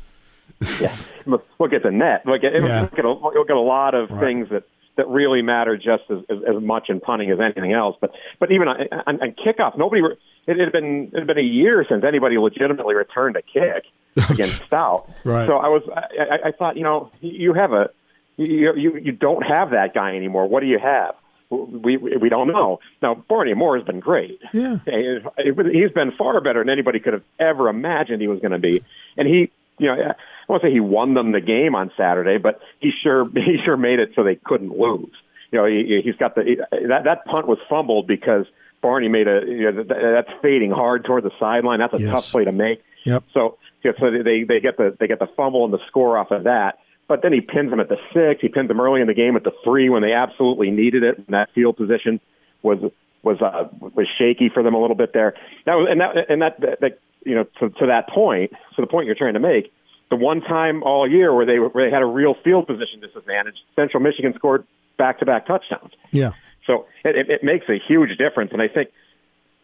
yeah, 0.81 0.94
look, 1.26 1.46
look 1.58 1.73
at 1.73 1.82
the 1.82 1.91
net. 1.91 2.25
Look 2.26 2.44
at, 2.44 2.55
yeah. 2.55 2.82
look, 2.82 2.99
at 2.99 3.05
a, 3.05 3.11
look 3.11 3.50
at 3.50 3.56
a 3.56 3.61
lot 3.61 3.94
of 3.94 4.11
right. 4.11 4.20
things 4.20 4.49
that 4.50 4.64
that 4.96 5.08
really 5.08 5.43
matter 5.43 5.76
just 5.76 6.05
as, 6.11 6.19
as, 6.31 6.38
as 6.56 6.62
much 6.62 6.88
in 6.88 7.00
punting 7.00 7.31
as 7.31 7.41
anything 7.41 7.73
else. 7.73 7.96
But 8.00 8.12
but 8.38 8.52
even 8.52 8.69
on, 8.69 8.76
on, 9.06 9.23
on 9.23 9.32
kickoff, 9.32 9.76
nobody. 9.76 10.02
Re- 10.02 10.17
it 10.46 10.58
had 10.58 10.73
been 10.73 11.11
it 11.12 11.19
had 11.19 11.26
been 11.26 11.38
a 11.38 11.43
year 11.43 11.85
since 11.88 12.05
anybody 12.05 12.37
legitimately 12.38 12.94
returned 12.94 13.37
a 13.37 13.43
kick 13.43 13.85
against 14.31 14.64
Stout. 14.67 15.08
right. 15.25 15.46
So 15.46 15.56
I 15.56 15.69
was 15.69 15.82
I, 15.93 16.49
I 16.49 16.52
thought 16.52 16.76
you 16.76 16.82
know 16.82 17.11
you 17.20 17.55
have 17.55 17.73
a 17.73 17.91
you 18.37 18.75
you 18.76 18.96
you 18.99 19.12
don't 19.12 19.43
have 19.43 19.70
that 19.70 19.94
guy 19.94 20.17
anymore. 20.17 20.49
What 20.49 20.61
do 20.61 20.67
you 20.67 20.79
have? 20.79 21.14
We 21.50 21.96
we 21.96 22.29
don't 22.29 22.48
know. 22.48 22.81
Now 23.01 23.15
Barney 23.15 23.53
Amor 23.53 23.77
has 23.77 23.86
been 23.86 24.01
great. 24.01 24.41
Yeah, 24.53 24.79
he's 24.86 25.93
been 25.93 26.13
far 26.13 26.41
better 26.41 26.60
than 26.60 26.70
anybody 26.70 27.01
could 27.01 27.13
have 27.13 27.22
ever 27.39 27.69
imagined 27.69 28.20
he 28.20 28.29
was 28.29 28.41
going 28.41 28.53
to 28.53 28.58
be, 28.58 28.84
and 29.17 29.29
he 29.29 29.51
you 29.79 29.86
know 29.86 30.15
won't 30.55 30.63
say 30.63 30.73
he 30.73 30.81
won 30.81 31.15
them 31.15 31.32
the 31.32 31.41
game 31.41 31.75
on 31.75 31.91
Saturday, 31.96 32.39
but 32.39 32.61
he 32.81 32.91
sure 33.03 33.29
he 33.34 33.58
sure 33.65 33.77
made 33.77 33.99
it 33.99 34.11
so 34.15 34.23
they 34.23 34.37
couldn't 34.37 34.79
lose. 34.79 35.13
You 35.51 35.58
know, 35.58 35.67
he, 35.67 36.01
he's 36.03 36.17
got 36.17 36.34
the 36.34 36.67
that 36.89 37.05
that 37.05 37.25
punt 37.27 37.46
was 37.46 37.58
fumbled 37.69 38.06
because 38.06 38.46
Barney 38.82 39.08
made 39.08 39.29
a 39.29 39.41
you 39.46 39.70
know, 39.70 39.84
that's 39.84 40.31
fading 40.43 40.70
hard 40.70 41.05
toward 41.05 41.25
the 41.25 41.31
sideline. 41.39 41.81
That's 41.81 41.94
a 41.94 42.01
yes. 42.01 42.11
tough 42.11 42.31
play 42.31 42.44
to 42.44 42.53
make. 42.53 42.82
Yep. 43.05 43.25
So 43.32 43.58
yeah, 43.82 43.93
so 43.99 44.11
they 44.11 44.44
they 44.44 44.61
get 44.61 44.77
the 44.77 44.96
they 44.99 45.06
get 45.06 45.19
the 45.19 45.29
fumble 45.37 45.65
and 45.65 45.73
the 45.73 45.81
score 45.87 46.17
off 46.17 46.31
of 46.31 46.44
that. 46.44 46.79
But 47.06 47.20
then 47.23 47.34
he 47.34 47.41
pins 47.43 47.70
them 47.70 47.81
at 47.81 47.89
the 47.91 47.99
six. 48.15 48.41
He 48.41 48.49
pins 48.49 48.69
them 48.69 48.81
early 48.81 49.03
in 49.03 49.06
the 49.06 49.15
game 49.15 49.37
at 49.37 49.44
the 49.44 49.53
three 49.63 49.91
when 49.91 50.03
they 50.03 50.13
absolutely 50.13 50.70
needed 50.70 51.03
it. 51.03 51.19
And 51.19 51.27
that 51.29 51.51
field 51.55 51.77
position 51.77 52.19
was 52.63 52.79
was 53.23 53.41
uh, 53.43 53.69
was 53.81 54.06
shaky 54.19 54.49
for 54.49 54.63
them 54.63 54.75
a 54.75 54.81
little 54.81 54.96
bit 54.96 55.13
there. 55.13 55.34
That 55.67 55.75
was 55.75 55.89
and 55.91 56.01
that 56.01 56.31
and 56.31 56.43
that, 56.43 56.61
that, 56.61 56.81
that 56.81 56.99
you 57.25 57.34
know 57.34 57.44
to, 57.61 57.70
to 57.70 57.87
that 57.87 58.08
point, 58.08 58.53
to 58.77 58.81
the 58.81 58.87
point 58.87 59.06
you're 59.06 59.15
trying 59.15 59.34
to 59.34 59.41
make 59.41 59.73
the 60.11 60.17
one 60.17 60.41
time 60.41 60.82
all 60.82 61.11
year 61.11 61.34
where 61.34 61.46
they 61.46 61.58
where 61.58 61.89
they 61.89 61.94
had 61.94 62.03
a 62.03 62.06
real 62.06 62.34
field 62.44 62.67
position 62.67 63.01
disadvantage, 63.01 63.56
Central 63.77 64.03
Michigan 64.03 64.32
scored 64.34 64.67
back 64.96 65.19
to 65.20 65.27
back 65.27 65.46
touchdowns. 65.46 65.93
Yeah. 66.11 66.32
So 66.67 66.87
it, 67.05 67.17
it, 67.17 67.31
it 67.31 67.44
makes 67.44 67.69
a 67.69 67.79
huge 67.87 68.17
difference, 68.17 68.53
and 68.53 68.63
I 68.63 68.69
think 68.69 68.91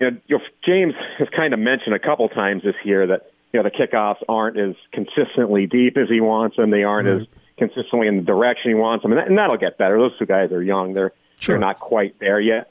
you 0.01 0.11
know, 0.11 0.17
you 0.27 0.39
know 0.39 0.45
James 0.65 0.95
has 1.19 1.29
kind 1.37 1.55
of 1.55 1.61
mentioned 1.61 1.95
a 1.95 1.99
couple 1.99 2.29
times 2.29 2.63
this 2.63 2.75
year 2.85 3.07
that 3.07 3.31
you 3.53 3.63
know 3.63 3.69
the 3.69 3.71
kickoffs 3.71 4.23
aren't 4.29 4.59
as 4.59 4.75
consistently 4.93 5.67
deep 5.67 5.97
as 5.97 6.09
he 6.09 6.21
wants 6.21 6.57
them. 6.57 6.71
They 6.71 6.85
aren't 6.85 7.09
mm-hmm. 7.09 7.23
as 7.23 7.29
consistently 7.59 8.09
in 8.09 8.17
the 8.17 8.23
direction 8.23 8.71
he 8.71 8.75
wants 8.75 9.03
them, 9.03 9.13
and, 9.13 9.21
that, 9.21 9.29
and 9.29 9.39
that'll 9.39 9.59
get 9.59 9.79
better. 9.79 9.99
Those 9.99 10.19
two 10.19 10.27
guys 10.27 10.53
are 10.53 10.63
young; 10.63 10.95
they're 10.95 11.13
sure. 11.39 11.55
they're 11.55 11.61
not 11.61 11.79
quite 11.79 12.19
there 12.19 12.41
yet. 12.41 12.71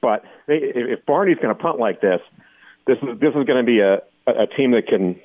But 0.00 0.24
they, 0.46 0.56
if 0.56 1.04
Barney's 1.04 1.36
going 1.36 1.54
to 1.54 1.60
punt 1.60 1.78
like 1.78 2.00
this, 2.00 2.20
this 2.86 2.98
is 3.02 3.20
this 3.20 3.34
is 3.34 3.44
going 3.44 3.58
to 3.58 3.62
be 3.62 3.80
a 3.80 4.02
a 4.26 4.46
team 4.46 4.72
that 4.72 4.86
can 4.86 5.20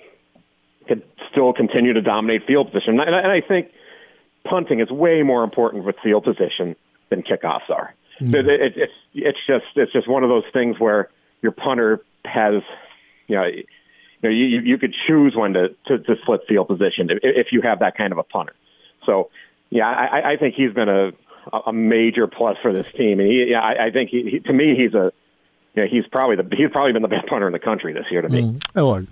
could 0.87 1.03
still 1.31 1.53
continue 1.53 1.93
to 1.93 2.01
dominate 2.01 2.45
field 2.45 2.71
position. 2.71 2.99
And 2.99 3.15
I, 3.15 3.19
and 3.19 3.31
I 3.31 3.41
think 3.41 3.67
punting 4.43 4.79
is 4.79 4.89
way 4.89 5.23
more 5.23 5.43
important 5.43 5.83
with 5.85 5.95
field 6.03 6.23
position 6.23 6.75
than 7.09 7.23
kickoffs 7.23 7.69
are. 7.69 7.93
Mm-hmm. 8.21 8.35
It, 8.35 8.47
it, 8.47 8.73
it's 8.75 8.93
it's 9.13 9.39
just 9.47 9.65
it's 9.75 9.91
just 9.91 10.07
one 10.07 10.23
of 10.23 10.29
those 10.29 10.45
things 10.53 10.79
where 10.79 11.09
your 11.41 11.51
punter 11.51 12.01
has, 12.23 12.61
you 13.27 13.35
know, 13.35 13.45
you 13.45 13.63
know 14.23 14.29
you 14.29 14.61
you 14.61 14.77
could 14.77 14.95
choose 15.07 15.35
when 15.35 15.53
to 15.53 15.75
to, 15.87 15.99
to 15.99 16.15
flip 16.25 16.41
field 16.47 16.67
position 16.67 17.09
if, 17.21 17.47
you 17.51 17.61
have 17.61 17.79
that 17.79 17.97
kind 17.97 18.13
of 18.13 18.17
a 18.17 18.23
punter. 18.23 18.53
So 19.05 19.29
yeah, 19.69 19.87
I, 19.87 20.33
I 20.33 20.37
think 20.37 20.55
he's 20.55 20.73
been 20.73 20.89
a 20.89 21.11
a 21.65 21.73
major 21.73 22.27
plus 22.27 22.57
for 22.61 22.73
this 22.73 22.87
team. 22.93 23.19
And 23.19 23.29
he, 23.29 23.47
yeah, 23.49 23.59
I, 23.61 23.85
I 23.85 23.91
think 23.91 24.09
he, 24.09 24.29
he, 24.31 24.39
to 24.39 24.53
me, 24.53 24.75
he's 24.75 24.93
a, 24.93 25.11
you 25.75 25.83
know, 25.83 25.87
he's 25.89 26.05
probably 26.11 26.37
the 26.37 26.55
he's 26.55 26.69
probably 26.71 26.93
been 26.93 27.01
the 27.01 27.07
best 27.07 27.27
punter 27.27 27.47
in 27.47 27.53
the 27.53 27.59
country 27.59 27.93
this 27.93 28.05
year 28.09 28.21
to 28.21 28.29
me. 28.29 28.41
Mm. 28.41 28.63
Oh, 28.75 29.05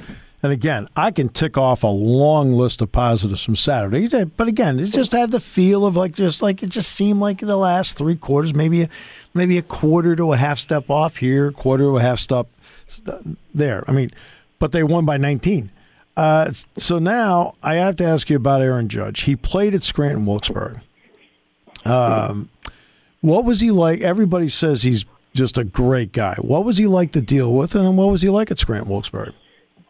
and 0.44 0.52
again, 0.52 0.90
I 0.98 1.12
can 1.12 1.30
tick 1.30 1.58
off 1.58 1.84
a 1.84 1.88
long 1.88 2.52
list 2.52 2.82
of 2.82 2.92
positives 2.92 3.42
from 3.42 3.56
Saturday. 3.56 4.26
But 4.26 4.50
again, 4.50 4.78
it 4.78 4.88
just 4.88 5.14
had 5.14 5.32
the 5.32 5.40
feel 5.40 5.86
of 5.86 5.96
like 5.96 6.12
just 6.12 6.42
like 6.42 6.62
it 6.62 6.70
just 6.70 6.92
seemed 6.92 7.22
like 7.22 7.40
the 7.40 7.56
last 7.56 7.98
three 7.98 8.18
quarters, 8.18 8.54
maybe 8.54 8.90
maybe 9.34 9.58
a 9.58 9.62
quarter 9.62 10.18
to 10.18 10.34
a 10.34 10.38
half 10.38 10.60
step 10.60 10.90
off 10.90 11.16
here, 11.16 11.50
quarter 11.52 11.86
to 11.86 11.98
a 11.98 12.02
half 12.02 12.20
step 12.20 12.48
there. 13.56 13.86
I 13.88 13.94
mean, 13.94 14.10
but 14.60 14.74
they 14.74 14.84
won 14.84 15.06
by 15.06 15.16
19. 15.16 15.72
Uh, 16.18 16.52
so 16.78 17.00
now 17.00 17.54
I 17.64 17.76
have 17.76 17.96
to 17.96 18.04
ask 18.04 18.30
you 18.30 18.36
about 18.36 18.62
Aaron 18.62 18.90
Judge. 18.90 19.22
He 19.22 19.38
played 19.38 19.74
at 19.74 19.82
Scranton 19.84 20.26
Wilkes-Barre. 20.26 20.82
Um, 21.86 22.50
what 23.22 23.46
was 23.46 23.62
he 23.62 23.72
like? 23.72 24.02
Everybody 24.02 24.50
says 24.50 24.84
he's 24.84 25.06
just 25.34 25.58
a 25.58 25.64
great 25.64 26.12
guy. 26.12 26.36
What 26.36 26.66
was 26.66 26.78
he 26.78 26.86
like 26.86 27.14
to 27.14 27.22
deal 27.22 27.54
with, 27.54 27.74
and 27.76 27.98
what 27.98 28.10
was 28.10 28.22
he 28.22 28.30
like 28.30 28.52
at 28.52 28.60
Scranton 28.60 28.90
Wilkes-Barre? 28.92 29.34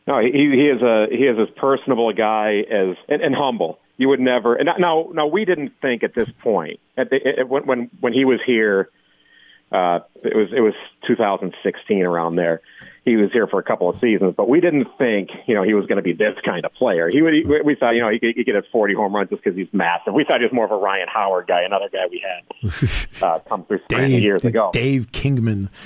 No, 0.05 0.19
he 0.19 0.31
he 0.31 0.67
is 0.67 0.81
a 0.81 1.07
he 1.09 1.23
is 1.25 1.37
as 1.39 1.47
personable 1.55 2.09
a 2.09 2.13
guy 2.13 2.63
as 2.69 2.95
and, 3.07 3.21
and 3.21 3.35
humble. 3.35 3.79
You 3.95 4.09
would 4.09 4.19
never. 4.19 4.55
And 4.55 4.69
now, 4.79 5.09
now 5.13 5.27
we 5.27 5.45
didn't 5.45 5.73
think 5.81 6.03
at 6.03 6.15
this 6.15 6.29
point 6.29 6.79
at 6.97 7.09
the, 7.09 7.41
it, 7.41 7.47
when 7.47 7.65
when 7.65 7.89
when 7.99 8.13
he 8.13 8.25
was 8.25 8.39
here. 8.45 8.89
Uh, 9.71 10.01
it 10.23 10.35
was 10.35 10.49
it 10.55 10.61
was 10.61 10.75
2016 11.07 12.03
around 12.03 12.35
there 12.35 12.61
he 13.05 13.17
was 13.17 13.31
here 13.33 13.47
for 13.47 13.59
a 13.59 13.63
couple 13.63 13.89
of 13.89 13.99
seasons, 13.99 14.33
but 14.37 14.47
we 14.47 14.61
didn't 14.61 14.87
think, 14.97 15.29
you 15.45 15.53
know, 15.55 15.63
he 15.63 15.73
was 15.73 15.85
going 15.87 15.97
to 15.97 16.01
be 16.01 16.13
this 16.13 16.35
kind 16.45 16.63
of 16.63 16.73
player. 16.73 17.09
He 17.09 17.21
would, 17.21 17.33
he, 17.33 17.43
we 17.43 17.75
thought, 17.75 17.95
you 17.95 18.01
know, 18.01 18.09
he 18.09 18.17
could, 18.17 18.33
he 18.35 18.45
could 18.45 18.55
hit 18.55 18.65
40 18.71 18.93
home 18.93 19.13
runs 19.13 19.29
just 19.29 19.43
because 19.43 19.57
he's 19.57 19.67
massive. 19.73 20.13
We 20.13 20.23
thought 20.23 20.39
he 20.39 20.45
was 20.45 20.53
more 20.53 20.63
of 20.63 20.71
a 20.71 20.77
Ryan 20.77 21.07
Howard 21.13 21.47
guy, 21.47 21.63
another 21.63 21.89
guy 21.91 22.05
we 22.09 22.23
had 22.23 23.21
uh, 23.21 23.39
come 23.39 23.65
through 23.65 23.81
Dave, 23.89 24.23
years 24.23 24.45
ago. 24.45 24.69
Dave 24.71 25.11
Kingman. 25.11 25.69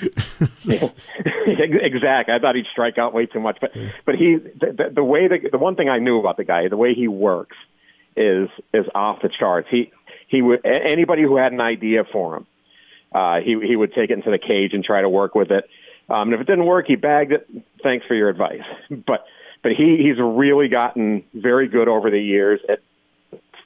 exactly. 0.64 2.34
I 2.34 2.38
thought 2.38 2.54
he'd 2.54 2.66
strike 2.70 2.98
out 2.98 3.12
way 3.12 3.26
too 3.26 3.40
much, 3.40 3.58
but 3.60 3.72
but 4.06 4.14
he 4.14 4.36
the, 4.36 4.92
the 4.94 5.04
way 5.04 5.26
the, 5.26 5.48
the 5.50 5.58
one 5.58 5.74
thing 5.74 5.88
I 5.88 5.98
knew 5.98 6.20
about 6.20 6.36
the 6.36 6.44
guy, 6.44 6.68
the 6.68 6.76
way 6.76 6.94
he 6.94 7.08
works 7.08 7.56
is 8.16 8.48
is 8.72 8.86
off 8.94 9.22
the 9.22 9.28
charts. 9.28 9.66
He 9.70 9.90
he 10.28 10.40
would 10.40 10.64
anybody 10.64 11.22
who 11.22 11.36
had 11.36 11.52
an 11.52 11.60
idea 11.60 12.04
for 12.12 12.36
him, 12.36 12.46
uh, 13.12 13.40
he 13.40 13.58
he 13.66 13.74
would 13.74 13.92
take 13.92 14.10
it 14.10 14.14
into 14.14 14.30
the 14.30 14.38
cage 14.38 14.72
and 14.72 14.84
try 14.84 15.00
to 15.00 15.08
work 15.08 15.34
with 15.34 15.50
it 15.50 15.64
um, 16.08 16.28
and 16.28 16.34
if 16.34 16.40
it 16.40 16.46
didn't 16.46 16.66
work, 16.66 16.86
he 16.86 16.96
bagged 16.96 17.32
it. 17.32 17.48
Thanks 17.82 18.06
for 18.06 18.14
your 18.14 18.28
advice. 18.28 18.62
But 19.06 19.24
but 19.62 19.72
he 19.72 19.98
he's 20.02 20.18
really 20.18 20.68
gotten 20.68 21.24
very 21.34 21.68
good 21.68 21.88
over 21.88 22.10
the 22.10 22.20
years 22.20 22.60
at 22.68 22.80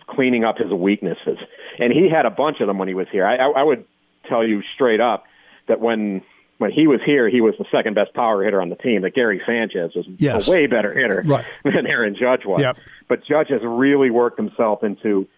cleaning 0.06 0.44
up 0.44 0.58
his 0.58 0.70
weaknesses, 0.70 1.38
and 1.78 1.92
he 1.92 2.08
had 2.08 2.26
a 2.26 2.30
bunch 2.30 2.60
of 2.60 2.66
them 2.66 2.78
when 2.78 2.88
he 2.88 2.94
was 2.94 3.06
here. 3.10 3.26
I, 3.26 3.36
I, 3.36 3.50
I 3.50 3.62
would 3.62 3.84
tell 4.28 4.46
you 4.46 4.62
straight 4.62 5.00
up 5.00 5.24
that 5.68 5.80
when 5.80 6.22
when 6.58 6.70
he 6.70 6.86
was 6.86 7.00
here, 7.04 7.28
he 7.28 7.40
was 7.40 7.54
the 7.58 7.66
second 7.70 7.94
best 7.94 8.14
power 8.14 8.42
hitter 8.42 8.60
on 8.60 8.68
the 8.68 8.76
team. 8.76 9.02
That 9.02 9.14
Gary 9.14 9.42
Sanchez 9.44 9.94
was 9.94 10.06
yes. 10.18 10.46
a 10.46 10.50
way 10.50 10.66
better 10.66 10.92
hitter 10.92 11.22
right. 11.26 11.44
than 11.64 11.86
Aaron 11.86 12.14
Judge 12.18 12.44
was. 12.44 12.60
Yep. 12.60 12.78
But 13.08 13.24
Judge 13.24 13.48
has 13.48 13.60
really 13.64 14.10
worked 14.10 14.38
himself 14.38 14.82
into 14.82 15.28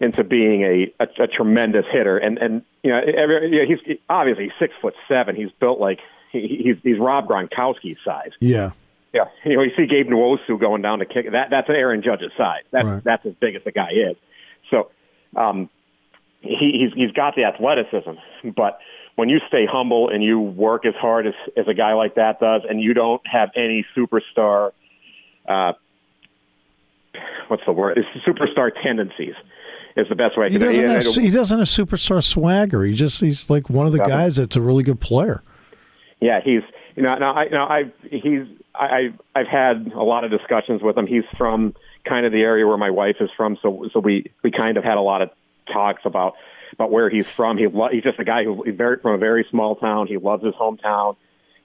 into 0.00 0.22
being 0.22 0.62
a, 0.62 0.92
a, 1.00 1.24
a 1.24 1.26
tremendous 1.26 1.86
hitter. 1.90 2.18
And 2.18 2.38
and 2.38 2.62
you 2.82 2.90
know, 2.90 2.98
every, 2.98 3.50
you 3.50 3.58
know 3.58 3.76
he's 3.76 3.98
obviously 4.08 4.44
he's 4.44 4.52
six 4.58 4.74
foot 4.82 4.94
seven. 5.08 5.36
He's 5.36 5.50
built 5.60 5.80
like 5.80 6.00
he's 6.32 6.76
he's 6.82 6.98
Rob 6.98 7.26
Gronkowski's 7.26 7.98
size. 8.04 8.30
Yeah. 8.40 8.72
Yeah, 9.10 9.24
you 9.42 9.56
know, 9.56 9.62
you 9.62 9.70
see 9.74 9.86
Gabe 9.86 10.06
Nwosu 10.06 10.60
going 10.60 10.82
down 10.82 10.98
to 10.98 11.06
kick. 11.06 11.32
That 11.32 11.48
that's 11.50 11.68
Aaron 11.70 12.02
Judge's 12.02 12.30
size. 12.36 12.64
That's 12.70 12.84
right. 12.84 13.02
that's 13.02 13.24
as 13.24 13.32
big 13.40 13.54
as 13.54 13.64
the 13.64 13.72
guy 13.72 13.88
is. 13.92 14.16
So, 14.70 14.90
um, 15.34 15.70
he, 16.42 16.78
he's 16.78 16.92
he's 16.94 17.12
got 17.12 17.34
the 17.34 17.44
athleticism, 17.44 18.20
but 18.54 18.78
when 19.16 19.30
you 19.30 19.40
stay 19.48 19.66
humble 19.66 20.10
and 20.10 20.22
you 20.22 20.38
work 20.38 20.84
as 20.84 20.94
hard 20.94 21.26
as 21.26 21.32
as 21.56 21.66
a 21.68 21.74
guy 21.74 21.94
like 21.94 22.16
that 22.16 22.38
does, 22.38 22.62
and 22.68 22.82
you 22.82 22.92
don't 22.92 23.26
have 23.26 23.48
any 23.56 23.86
superstar, 23.96 24.72
uh, 25.48 25.72
what's 27.48 27.62
the 27.66 27.72
word? 27.72 27.98
It's 27.98 28.26
superstar 28.26 28.70
tendencies 28.82 29.34
is 29.96 30.08
the 30.08 30.14
best 30.14 30.38
way. 30.38 30.50
He 30.50 30.58
doesn't, 30.58 30.84
have, 30.84 31.04
he 31.14 31.30
doesn't 31.30 31.58
have 31.58 31.66
superstar 31.66 32.22
swagger. 32.22 32.84
He 32.84 32.92
just 32.92 33.20
he's 33.20 33.50
like 33.50 33.68
one 33.68 33.86
of 33.86 33.92
the 33.92 33.98
guys 33.98 34.36
that's 34.36 34.54
a 34.54 34.60
really 34.60 34.82
good 34.82 35.00
player. 35.00 35.42
Yeah, 36.20 36.40
he's 36.44 36.62
you 36.96 37.02
know 37.02 37.14
now 37.16 37.32
I 37.32 37.44
you 37.44 37.50
know 37.50 37.66
I've 37.66 37.92
he's 38.10 38.46
I 38.74 39.14
I've 39.34 39.46
had 39.46 39.92
a 39.94 40.02
lot 40.02 40.24
of 40.24 40.30
discussions 40.30 40.82
with 40.82 40.96
him. 40.96 41.06
He's 41.06 41.24
from 41.36 41.74
kind 42.04 42.26
of 42.26 42.32
the 42.32 42.40
area 42.40 42.66
where 42.66 42.78
my 42.78 42.90
wife 42.90 43.16
is 43.20 43.30
from, 43.36 43.56
so 43.62 43.88
so 43.92 44.00
we 44.00 44.30
we 44.42 44.50
kind 44.50 44.76
of 44.76 44.84
had 44.84 44.96
a 44.96 45.00
lot 45.00 45.22
of 45.22 45.30
talks 45.72 46.02
about 46.04 46.34
about 46.72 46.90
where 46.90 47.08
he's 47.08 47.28
from. 47.28 47.56
He 47.56 47.66
lo- 47.66 47.88
he's 47.90 48.02
just 48.02 48.18
a 48.18 48.24
guy 48.24 48.44
who 48.44 48.64
very 48.72 48.98
from 48.98 49.14
a 49.14 49.18
very 49.18 49.46
small 49.50 49.76
town. 49.76 50.06
He 50.06 50.16
loves 50.16 50.44
his 50.44 50.54
hometown. 50.54 51.16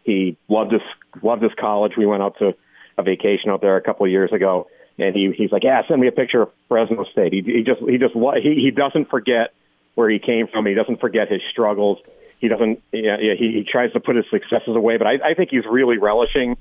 He 0.03 0.38
loved 0.48 0.72
his 0.72 0.81
loved 1.22 1.41
his 1.41 1.53
college. 1.60 1.93
We 1.98 2.05
went 2.05 2.22
out 2.22 2.38
to 2.39 2.53
a 2.98 3.03
vacation 3.03 3.50
out 3.50 3.62
there 3.62 3.75
a 3.77 3.81
couple 3.81 4.05
of 4.05 4.12
years 4.12 4.31
ago, 4.31 4.67
and 5.00 5.15
he 5.15 5.33
he's 5.36 5.51
like, 5.51 5.63
yeah, 5.63 5.81
send 5.88 6.00
me 6.00 6.07
a 6.07 6.12
picture 6.12 6.43
of 6.43 6.50
Fresno 6.67 7.05
State. 7.05 7.33
He 7.33 7.41
he 7.41 7.63
just 7.63 7.81
he 7.81 7.98
just 7.98 8.13
he 8.13 8.55
he 8.55 8.72
doesn't 8.72 9.10
forget 9.10 9.53
where 9.95 10.10
he 10.10 10.19
came 10.19 10.48
from. 10.48 10.65
He 10.65 10.74
doesn't 10.74 11.00
forget 11.00 11.31
his 11.31 11.41
struggles 11.51 12.00
he 12.44 12.50
doesn't. 12.50 12.84
Yeah, 12.92 13.16
yeah 13.22 13.36
he, 13.40 13.54
he 13.54 13.64
tries 13.64 13.94
to 13.94 14.02
put 14.02 14.18
his 14.18 14.26
successes 14.30 14.76
away, 14.76 14.98
but 14.98 15.08
I, 15.08 15.32
I 15.32 15.34
think 15.34 15.52
he's 15.52 15.64
really 15.66 15.98
relishing 15.98 16.58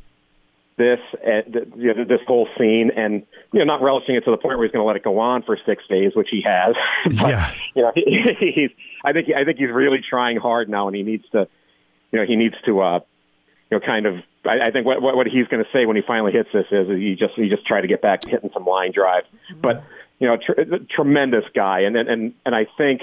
this 0.79 1.01
uh, 1.27 1.43
you 1.77 1.93
know, 1.93 2.05
this 2.05 2.21
whole 2.25 2.49
scene, 2.57 2.93
and 2.97 3.27
you 3.53 3.59
know, 3.59 3.65
not 3.65 3.83
relishing 3.83 4.15
it 4.15 4.25
to 4.27 4.31
the 4.31 4.37
point 4.37 4.59
where 4.59 4.65
he's 4.65 4.73
going 4.73 4.85
to 4.85 4.87
let 4.87 4.95
it 4.95 5.03
go 5.03 5.19
on 5.19 5.43
for 5.43 5.59
six 5.67 5.83
days, 5.89 6.13
which 6.15 6.29
he 6.31 6.41
has. 6.47 6.77
but, 7.21 7.31
yeah. 7.31 7.53
You 7.75 7.83
know, 7.83 7.93
he, 7.97 8.53
he's. 8.55 8.71
I 9.05 9.13
think. 9.13 9.27
I 9.37 9.45
think 9.45 9.59
he's 9.59 9.73
really 9.73 9.99
trying 10.09 10.37
hard 10.37 10.69
now, 10.69 10.87
and 10.87 10.95
he 10.97 11.03
needs 11.03 11.25
to. 11.33 11.49
You 12.13 12.21
know, 12.21 12.27
he 12.27 12.37
needs 12.37 12.55
to. 12.65 12.81
uh 12.81 13.01
you 13.69 13.81
know, 13.81 13.85
kind 13.85 14.07
of. 14.07 14.19
I, 14.45 14.69
I 14.69 14.71
think 14.71 14.87
what 14.87 15.03
what, 15.03 15.17
what 15.17 15.27
he's 15.27 15.49
going 15.49 15.65
to 15.65 15.71
say 15.73 15.85
when 15.85 15.97
he 15.97 16.03
finally 16.07 16.31
hits 16.31 16.51
this 16.53 16.67
is 16.71 16.87
he 16.91 17.17
just 17.19 17.35
he 17.35 17.49
just 17.49 17.67
try 17.67 17.81
to 17.81 17.89
get 17.89 18.03
back 18.03 18.21
to 18.21 18.31
hitting 18.31 18.51
some 18.55 18.67
line 18.67 18.93
drives, 18.93 19.27
but 19.61 19.83
you 20.21 20.29
know, 20.29 20.37
tr- 20.37 20.85
tremendous 20.95 21.45
guy, 21.53 21.81
and 21.81 21.97
and 21.97 22.35
and 22.47 22.55
I 22.55 22.67
think 22.79 23.01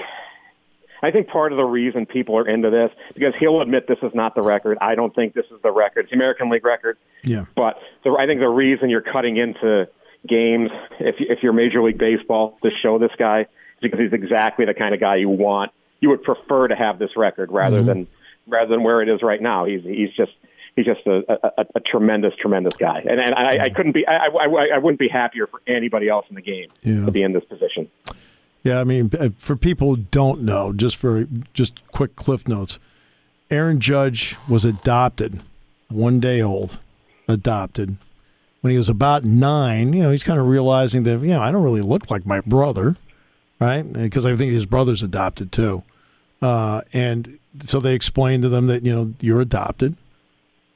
I 1.02 1.10
think 1.10 1.28
part 1.28 1.52
of 1.52 1.56
the 1.56 1.64
reason 1.64 2.06
people 2.06 2.36
are 2.36 2.48
into 2.48 2.70
this 2.70 2.90
because 3.14 3.32
he'll 3.38 3.60
admit 3.60 3.86
this 3.88 3.98
is 4.02 4.14
not 4.14 4.34
the 4.34 4.42
record. 4.42 4.78
I 4.80 4.94
don't 4.94 5.14
think 5.14 5.34
this 5.34 5.46
is 5.50 5.60
the 5.62 5.70
record. 5.70 6.00
It's 6.00 6.10
the 6.10 6.16
American 6.16 6.50
League 6.50 6.64
record. 6.64 6.98
Yeah. 7.22 7.44
But 7.56 7.78
the, 8.04 8.16
I 8.18 8.26
think 8.26 8.40
the 8.40 8.48
reason 8.48 8.90
you're 8.90 9.00
cutting 9.00 9.36
into 9.36 9.88
games 10.28 10.70
if 10.98 11.16
if 11.18 11.42
you're 11.42 11.52
Major 11.52 11.82
League 11.82 11.98
Baseball 11.98 12.58
to 12.62 12.70
show 12.82 12.98
this 12.98 13.12
guy 13.18 13.42
is 13.42 13.46
because 13.80 14.00
he's 14.00 14.12
exactly 14.12 14.66
the 14.66 14.74
kind 14.74 14.94
of 14.94 15.00
guy 15.00 15.16
you 15.16 15.28
want. 15.28 15.72
You 16.00 16.10
would 16.10 16.22
prefer 16.22 16.68
to 16.68 16.76
have 16.76 16.98
this 16.98 17.16
record 17.16 17.50
rather 17.50 17.78
mm-hmm. 17.78 17.86
than 17.86 18.06
rather 18.46 18.70
than 18.70 18.82
where 18.82 19.02
it 19.02 19.08
is 19.08 19.22
right 19.22 19.40
now. 19.40 19.64
He's 19.64 19.82
he's 19.82 20.10
just 20.16 20.32
he's 20.76 20.86
just 20.86 21.06
a, 21.06 21.22
a, 21.28 21.66
a 21.76 21.80
tremendous, 21.80 22.34
tremendous 22.40 22.74
guy, 22.74 23.00
and 23.00 23.20
and 23.20 23.34
I, 23.34 23.64
I 23.64 23.70
couldn't 23.70 23.92
be 23.92 24.06
I, 24.06 24.26
I 24.26 24.46
I 24.74 24.78
wouldn't 24.78 24.98
be 24.98 25.08
happier 25.08 25.46
for 25.46 25.60
anybody 25.66 26.08
else 26.08 26.26
in 26.28 26.34
the 26.34 26.42
game 26.42 26.68
yeah. 26.82 27.04
to 27.04 27.10
be 27.10 27.22
in 27.22 27.32
this 27.32 27.44
position. 27.44 27.90
Yeah, 28.62 28.80
I 28.80 28.84
mean, 28.84 29.10
uh, 29.18 29.30
for 29.38 29.56
people 29.56 29.94
who 29.94 30.02
don't 30.10 30.42
know, 30.42 30.72
just 30.72 30.96
for 30.96 31.26
just 31.54 31.86
quick 31.92 32.14
cliff 32.16 32.46
notes, 32.46 32.78
Aaron 33.50 33.80
Judge 33.80 34.36
was 34.48 34.64
adopted, 34.64 35.42
one 35.88 36.20
day 36.20 36.42
old, 36.42 36.78
adopted. 37.26 37.96
When 38.60 38.70
he 38.70 38.76
was 38.76 38.90
about 38.90 39.24
nine, 39.24 39.94
you 39.94 40.02
know, 40.02 40.10
he's 40.10 40.24
kind 40.24 40.38
of 40.38 40.46
realizing 40.46 41.04
that, 41.04 41.20
you 41.20 41.28
know, 41.28 41.40
I 41.40 41.50
don't 41.50 41.62
really 41.62 41.80
look 41.80 42.10
like 42.10 42.26
my 42.26 42.40
brother, 42.40 42.96
right? 43.58 43.90
Because 43.90 44.26
I 44.26 44.36
think 44.36 44.52
his 44.52 44.66
brother's 44.66 45.02
adopted 45.02 45.50
too. 45.50 45.82
Uh, 46.42 46.82
and 46.92 47.38
so 47.64 47.80
they 47.80 47.94
explained 47.94 48.42
to 48.42 48.50
them 48.50 48.66
that, 48.66 48.84
you 48.84 48.94
know, 48.94 49.14
you're 49.20 49.40
adopted 49.40 49.96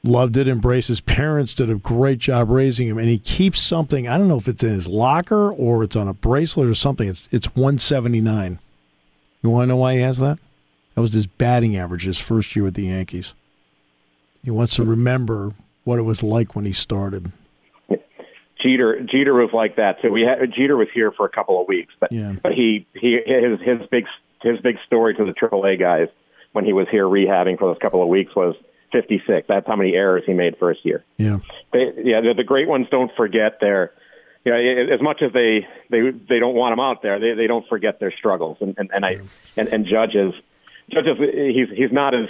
loved 0.07 0.37
it, 0.37 0.47
embraced 0.47 0.87
his 0.87 1.01
parents, 1.01 1.53
did 1.53 1.69
a 1.69 1.75
great 1.75 2.19
job 2.19 2.49
raising 2.49 2.87
him, 2.87 2.97
and 2.97 3.07
he 3.07 3.17
keeps 3.17 3.61
something. 3.61 4.07
I 4.07 4.17
don't 4.17 4.27
know 4.27 4.37
if 4.37 4.47
it's 4.47 4.63
in 4.63 4.73
his 4.73 4.87
locker 4.87 5.51
or 5.51 5.83
it's 5.83 5.95
on 5.95 6.07
a 6.07 6.13
bracelet 6.13 6.67
or 6.67 6.75
something. 6.75 7.07
It's 7.07 7.29
it's 7.31 7.47
179. 7.55 8.59
You 9.41 9.49
want 9.49 9.63
to 9.63 9.67
know 9.67 9.77
why 9.77 9.95
he 9.95 10.01
has 10.01 10.19
that? 10.19 10.39
That 10.95 11.01
was 11.01 11.13
his 11.13 11.27
batting 11.27 11.77
average 11.77 12.05
his 12.05 12.17
first 12.17 12.55
year 12.55 12.63
with 12.63 12.75
the 12.75 12.83
Yankees. 12.83 13.33
He 14.43 14.51
wants 14.51 14.75
to 14.75 14.83
remember 14.83 15.53
what 15.83 15.99
it 15.99 16.03
was 16.03 16.23
like 16.23 16.55
when 16.55 16.65
he 16.65 16.73
started. 16.73 17.31
Jeter 18.61 19.01
Jeter 19.01 19.33
was 19.33 19.51
like 19.53 19.75
that 19.75 20.01
too. 20.01 20.11
We 20.11 20.21
had 20.21 20.51
Jeter 20.51 20.75
was 20.75 20.87
here 20.93 21.11
for 21.11 21.25
a 21.25 21.29
couple 21.29 21.61
of 21.61 21.67
weeks, 21.67 21.93
but 21.99 22.11
yeah. 22.11 22.35
but 22.41 22.53
he 22.53 22.87
he 22.93 23.19
his 23.25 23.59
his 23.61 23.87
big 23.91 24.05
his 24.41 24.59
big 24.61 24.77
story 24.85 25.13
to 25.15 25.25
the 25.25 25.33
AAA 25.33 25.79
guys 25.79 26.07
when 26.53 26.65
he 26.65 26.73
was 26.73 26.87
here 26.89 27.05
rehabbing 27.05 27.59
for 27.59 27.67
those 27.67 27.77
couple 27.81 28.01
of 28.01 28.07
weeks 28.07 28.35
was 28.35 28.55
56. 28.91 29.47
That's 29.47 29.67
how 29.67 29.75
many 29.75 29.93
errors 29.93 30.23
he 30.25 30.33
made 30.33 30.57
first 30.57 30.85
year. 30.85 31.03
Yeah. 31.17 31.39
They, 31.73 31.91
yeah, 32.03 32.21
the, 32.21 32.33
the 32.37 32.43
great 32.43 32.67
ones 32.67 32.87
don't 32.89 33.11
forget 33.15 33.59
their, 33.59 33.91
you 34.43 34.51
know, 34.51 34.93
as 34.93 35.01
much 35.01 35.21
as 35.21 35.33
they 35.33 35.67
they 35.89 36.11
they 36.11 36.39
don't 36.39 36.55
want 36.55 36.73
him 36.73 36.79
out 36.79 37.01
there, 37.01 37.19
they 37.19 37.33
they 37.33 37.47
don't 37.47 37.67
forget 37.67 37.99
their 37.99 38.11
struggles. 38.11 38.57
And 38.61 38.75
and, 38.77 38.91
and 38.93 39.05
I 39.05 39.19
and, 39.57 39.67
and 39.69 39.85
judges 39.85 40.33
judges 40.89 41.17
he's 41.17 41.69
he's 41.75 41.91
not 41.91 42.13
as 42.13 42.29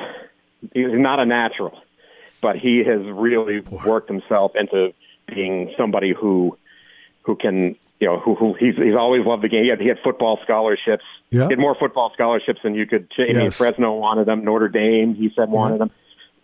he's 0.73 0.87
not 0.91 1.19
a 1.19 1.25
natural, 1.25 1.77
but 2.41 2.55
he 2.57 2.83
has 2.85 3.01
really 3.05 3.59
worked 3.59 4.09
himself 4.09 4.53
into 4.55 4.93
being 5.27 5.73
somebody 5.77 6.13
who 6.13 6.57
who 7.23 7.35
can 7.35 7.75
you 7.99 8.07
know, 8.07 8.19
who, 8.19 8.35
who 8.35 8.53
he's 8.53 8.75
he's 8.75 8.95
always 8.95 9.25
loved 9.25 9.43
the 9.43 9.49
game. 9.49 9.63
He 9.63 9.69
had, 9.69 9.79
he 9.79 9.87
had 9.87 9.99
football 10.03 10.39
scholarships. 10.43 11.03
Yeah. 11.29 11.45
He 11.45 11.51
had 11.51 11.59
more 11.59 11.75
football 11.75 12.11
scholarships 12.13 12.59
than 12.63 12.75
you 12.75 12.85
could. 12.85 13.11
I 13.17 13.21
mean, 13.23 13.35
Yes. 13.37 13.57
Fresno 13.57 13.93
wanted 13.93 14.25
them. 14.25 14.43
Notre 14.43 14.67
Dame, 14.67 15.15
he 15.15 15.31
said, 15.35 15.49
wanted 15.49 15.79
them. 15.79 15.91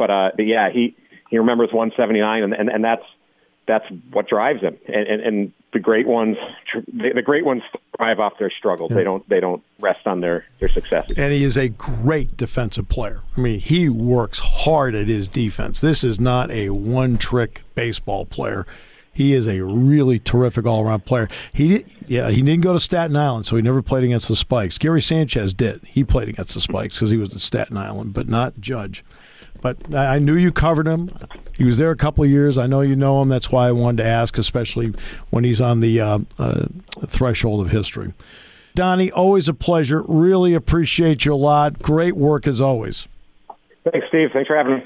But 0.01 0.09
uh, 0.09 0.31
but 0.35 0.47
yeah, 0.47 0.71
he 0.71 0.95
he 1.29 1.37
remembers 1.37 1.69
179, 1.71 2.41
and 2.41 2.53
and, 2.55 2.69
and 2.69 2.83
that's 2.83 3.03
that's 3.67 3.85
what 4.09 4.27
drives 4.27 4.59
him. 4.59 4.75
And 4.87 5.07
and, 5.07 5.21
and 5.21 5.53
the 5.73 5.79
great 5.79 6.07
ones, 6.07 6.37
the, 6.91 7.11
the 7.13 7.21
great 7.21 7.45
ones 7.45 7.61
thrive 7.95 8.19
off 8.19 8.33
their 8.39 8.49
struggles. 8.49 8.89
They 8.89 9.03
don't 9.03 9.29
they 9.29 9.39
don't 9.39 9.61
rest 9.79 10.07
on 10.07 10.21
their 10.21 10.45
their 10.59 10.69
successes. 10.69 11.19
And 11.19 11.31
he 11.31 11.43
is 11.43 11.55
a 11.55 11.69
great 11.69 12.35
defensive 12.35 12.89
player. 12.89 13.21
I 13.37 13.41
mean, 13.41 13.59
he 13.59 13.89
works 13.89 14.39
hard 14.39 14.95
at 14.95 15.07
his 15.07 15.29
defense. 15.29 15.81
This 15.81 16.03
is 16.03 16.19
not 16.19 16.49
a 16.49 16.71
one 16.71 17.19
trick 17.19 17.61
baseball 17.75 18.25
player. 18.25 18.65
He 19.13 19.33
is 19.33 19.47
a 19.47 19.61
really 19.61 20.17
terrific 20.17 20.65
all 20.65 20.83
around 20.83 21.05
player. 21.05 21.27
He 21.53 21.67
did, 21.67 21.93
yeah, 22.07 22.31
he 22.31 22.41
didn't 22.41 22.63
go 22.63 22.73
to 22.73 22.79
Staten 22.79 23.15
Island, 23.15 23.45
so 23.45 23.55
he 23.55 23.61
never 23.61 23.83
played 23.83 24.03
against 24.03 24.29
the 24.29 24.35
Spikes. 24.35 24.79
Gary 24.79 25.01
Sanchez 25.01 25.53
did. 25.53 25.83
He 25.85 26.03
played 26.03 26.27
against 26.27 26.55
the 26.55 26.61
Spikes 26.61 26.95
because 26.95 27.11
he 27.11 27.17
was 27.17 27.31
in 27.31 27.37
Staten 27.37 27.77
Island, 27.77 28.15
but 28.15 28.27
not 28.27 28.59
Judge. 28.59 29.03
But 29.61 29.93
I 29.95 30.19
knew 30.19 30.35
you 30.35 30.51
covered 30.51 30.87
him. 30.87 31.11
He 31.55 31.63
was 31.63 31.77
there 31.77 31.91
a 31.91 31.95
couple 31.95 32.23
of 32.23 32.29
years. 32.29 32.57
I 32.57 32.65
know 32.67 32.81
you 32.81 32.95
know 32.95 33.21
him. 33.21 33.29
That's 33.29 33.51
why 33.51 33.67
I 33.67 33.71
wanted 33.71 34.03
to 34.03 34.09
ask, 34.09 34.37
especially 34.37 34.93
when 35.29 35.43
he's 35.43 35.61
on 35.61 35.79
the 35.79 36.01
uh, 36.01 36.19
uh, 36.39 36.65
threshold 37.05 37.61
of 37.65 37.71
history. 37.71 38.13
Donnie, 38.73 39.11
always 39.11 39.47
a 39.47 39.53
pleasure. 39.53 40.01
Really 40.07 40.53
appreciate 40.53 41.25
you 41.25 41.33
a 41.33 41.35
lot. 41.35 41.79
Great 41.79 42.15
work 42.15 42.47
as 42.47 42.61
always. 42.61 43.07
Thanks, 43.91 44.07
Steve. 44.07 44.29
Thanks 44.33 44.47
for 44.47 44.55
having 44.55 44.75
me. 44.75 44.83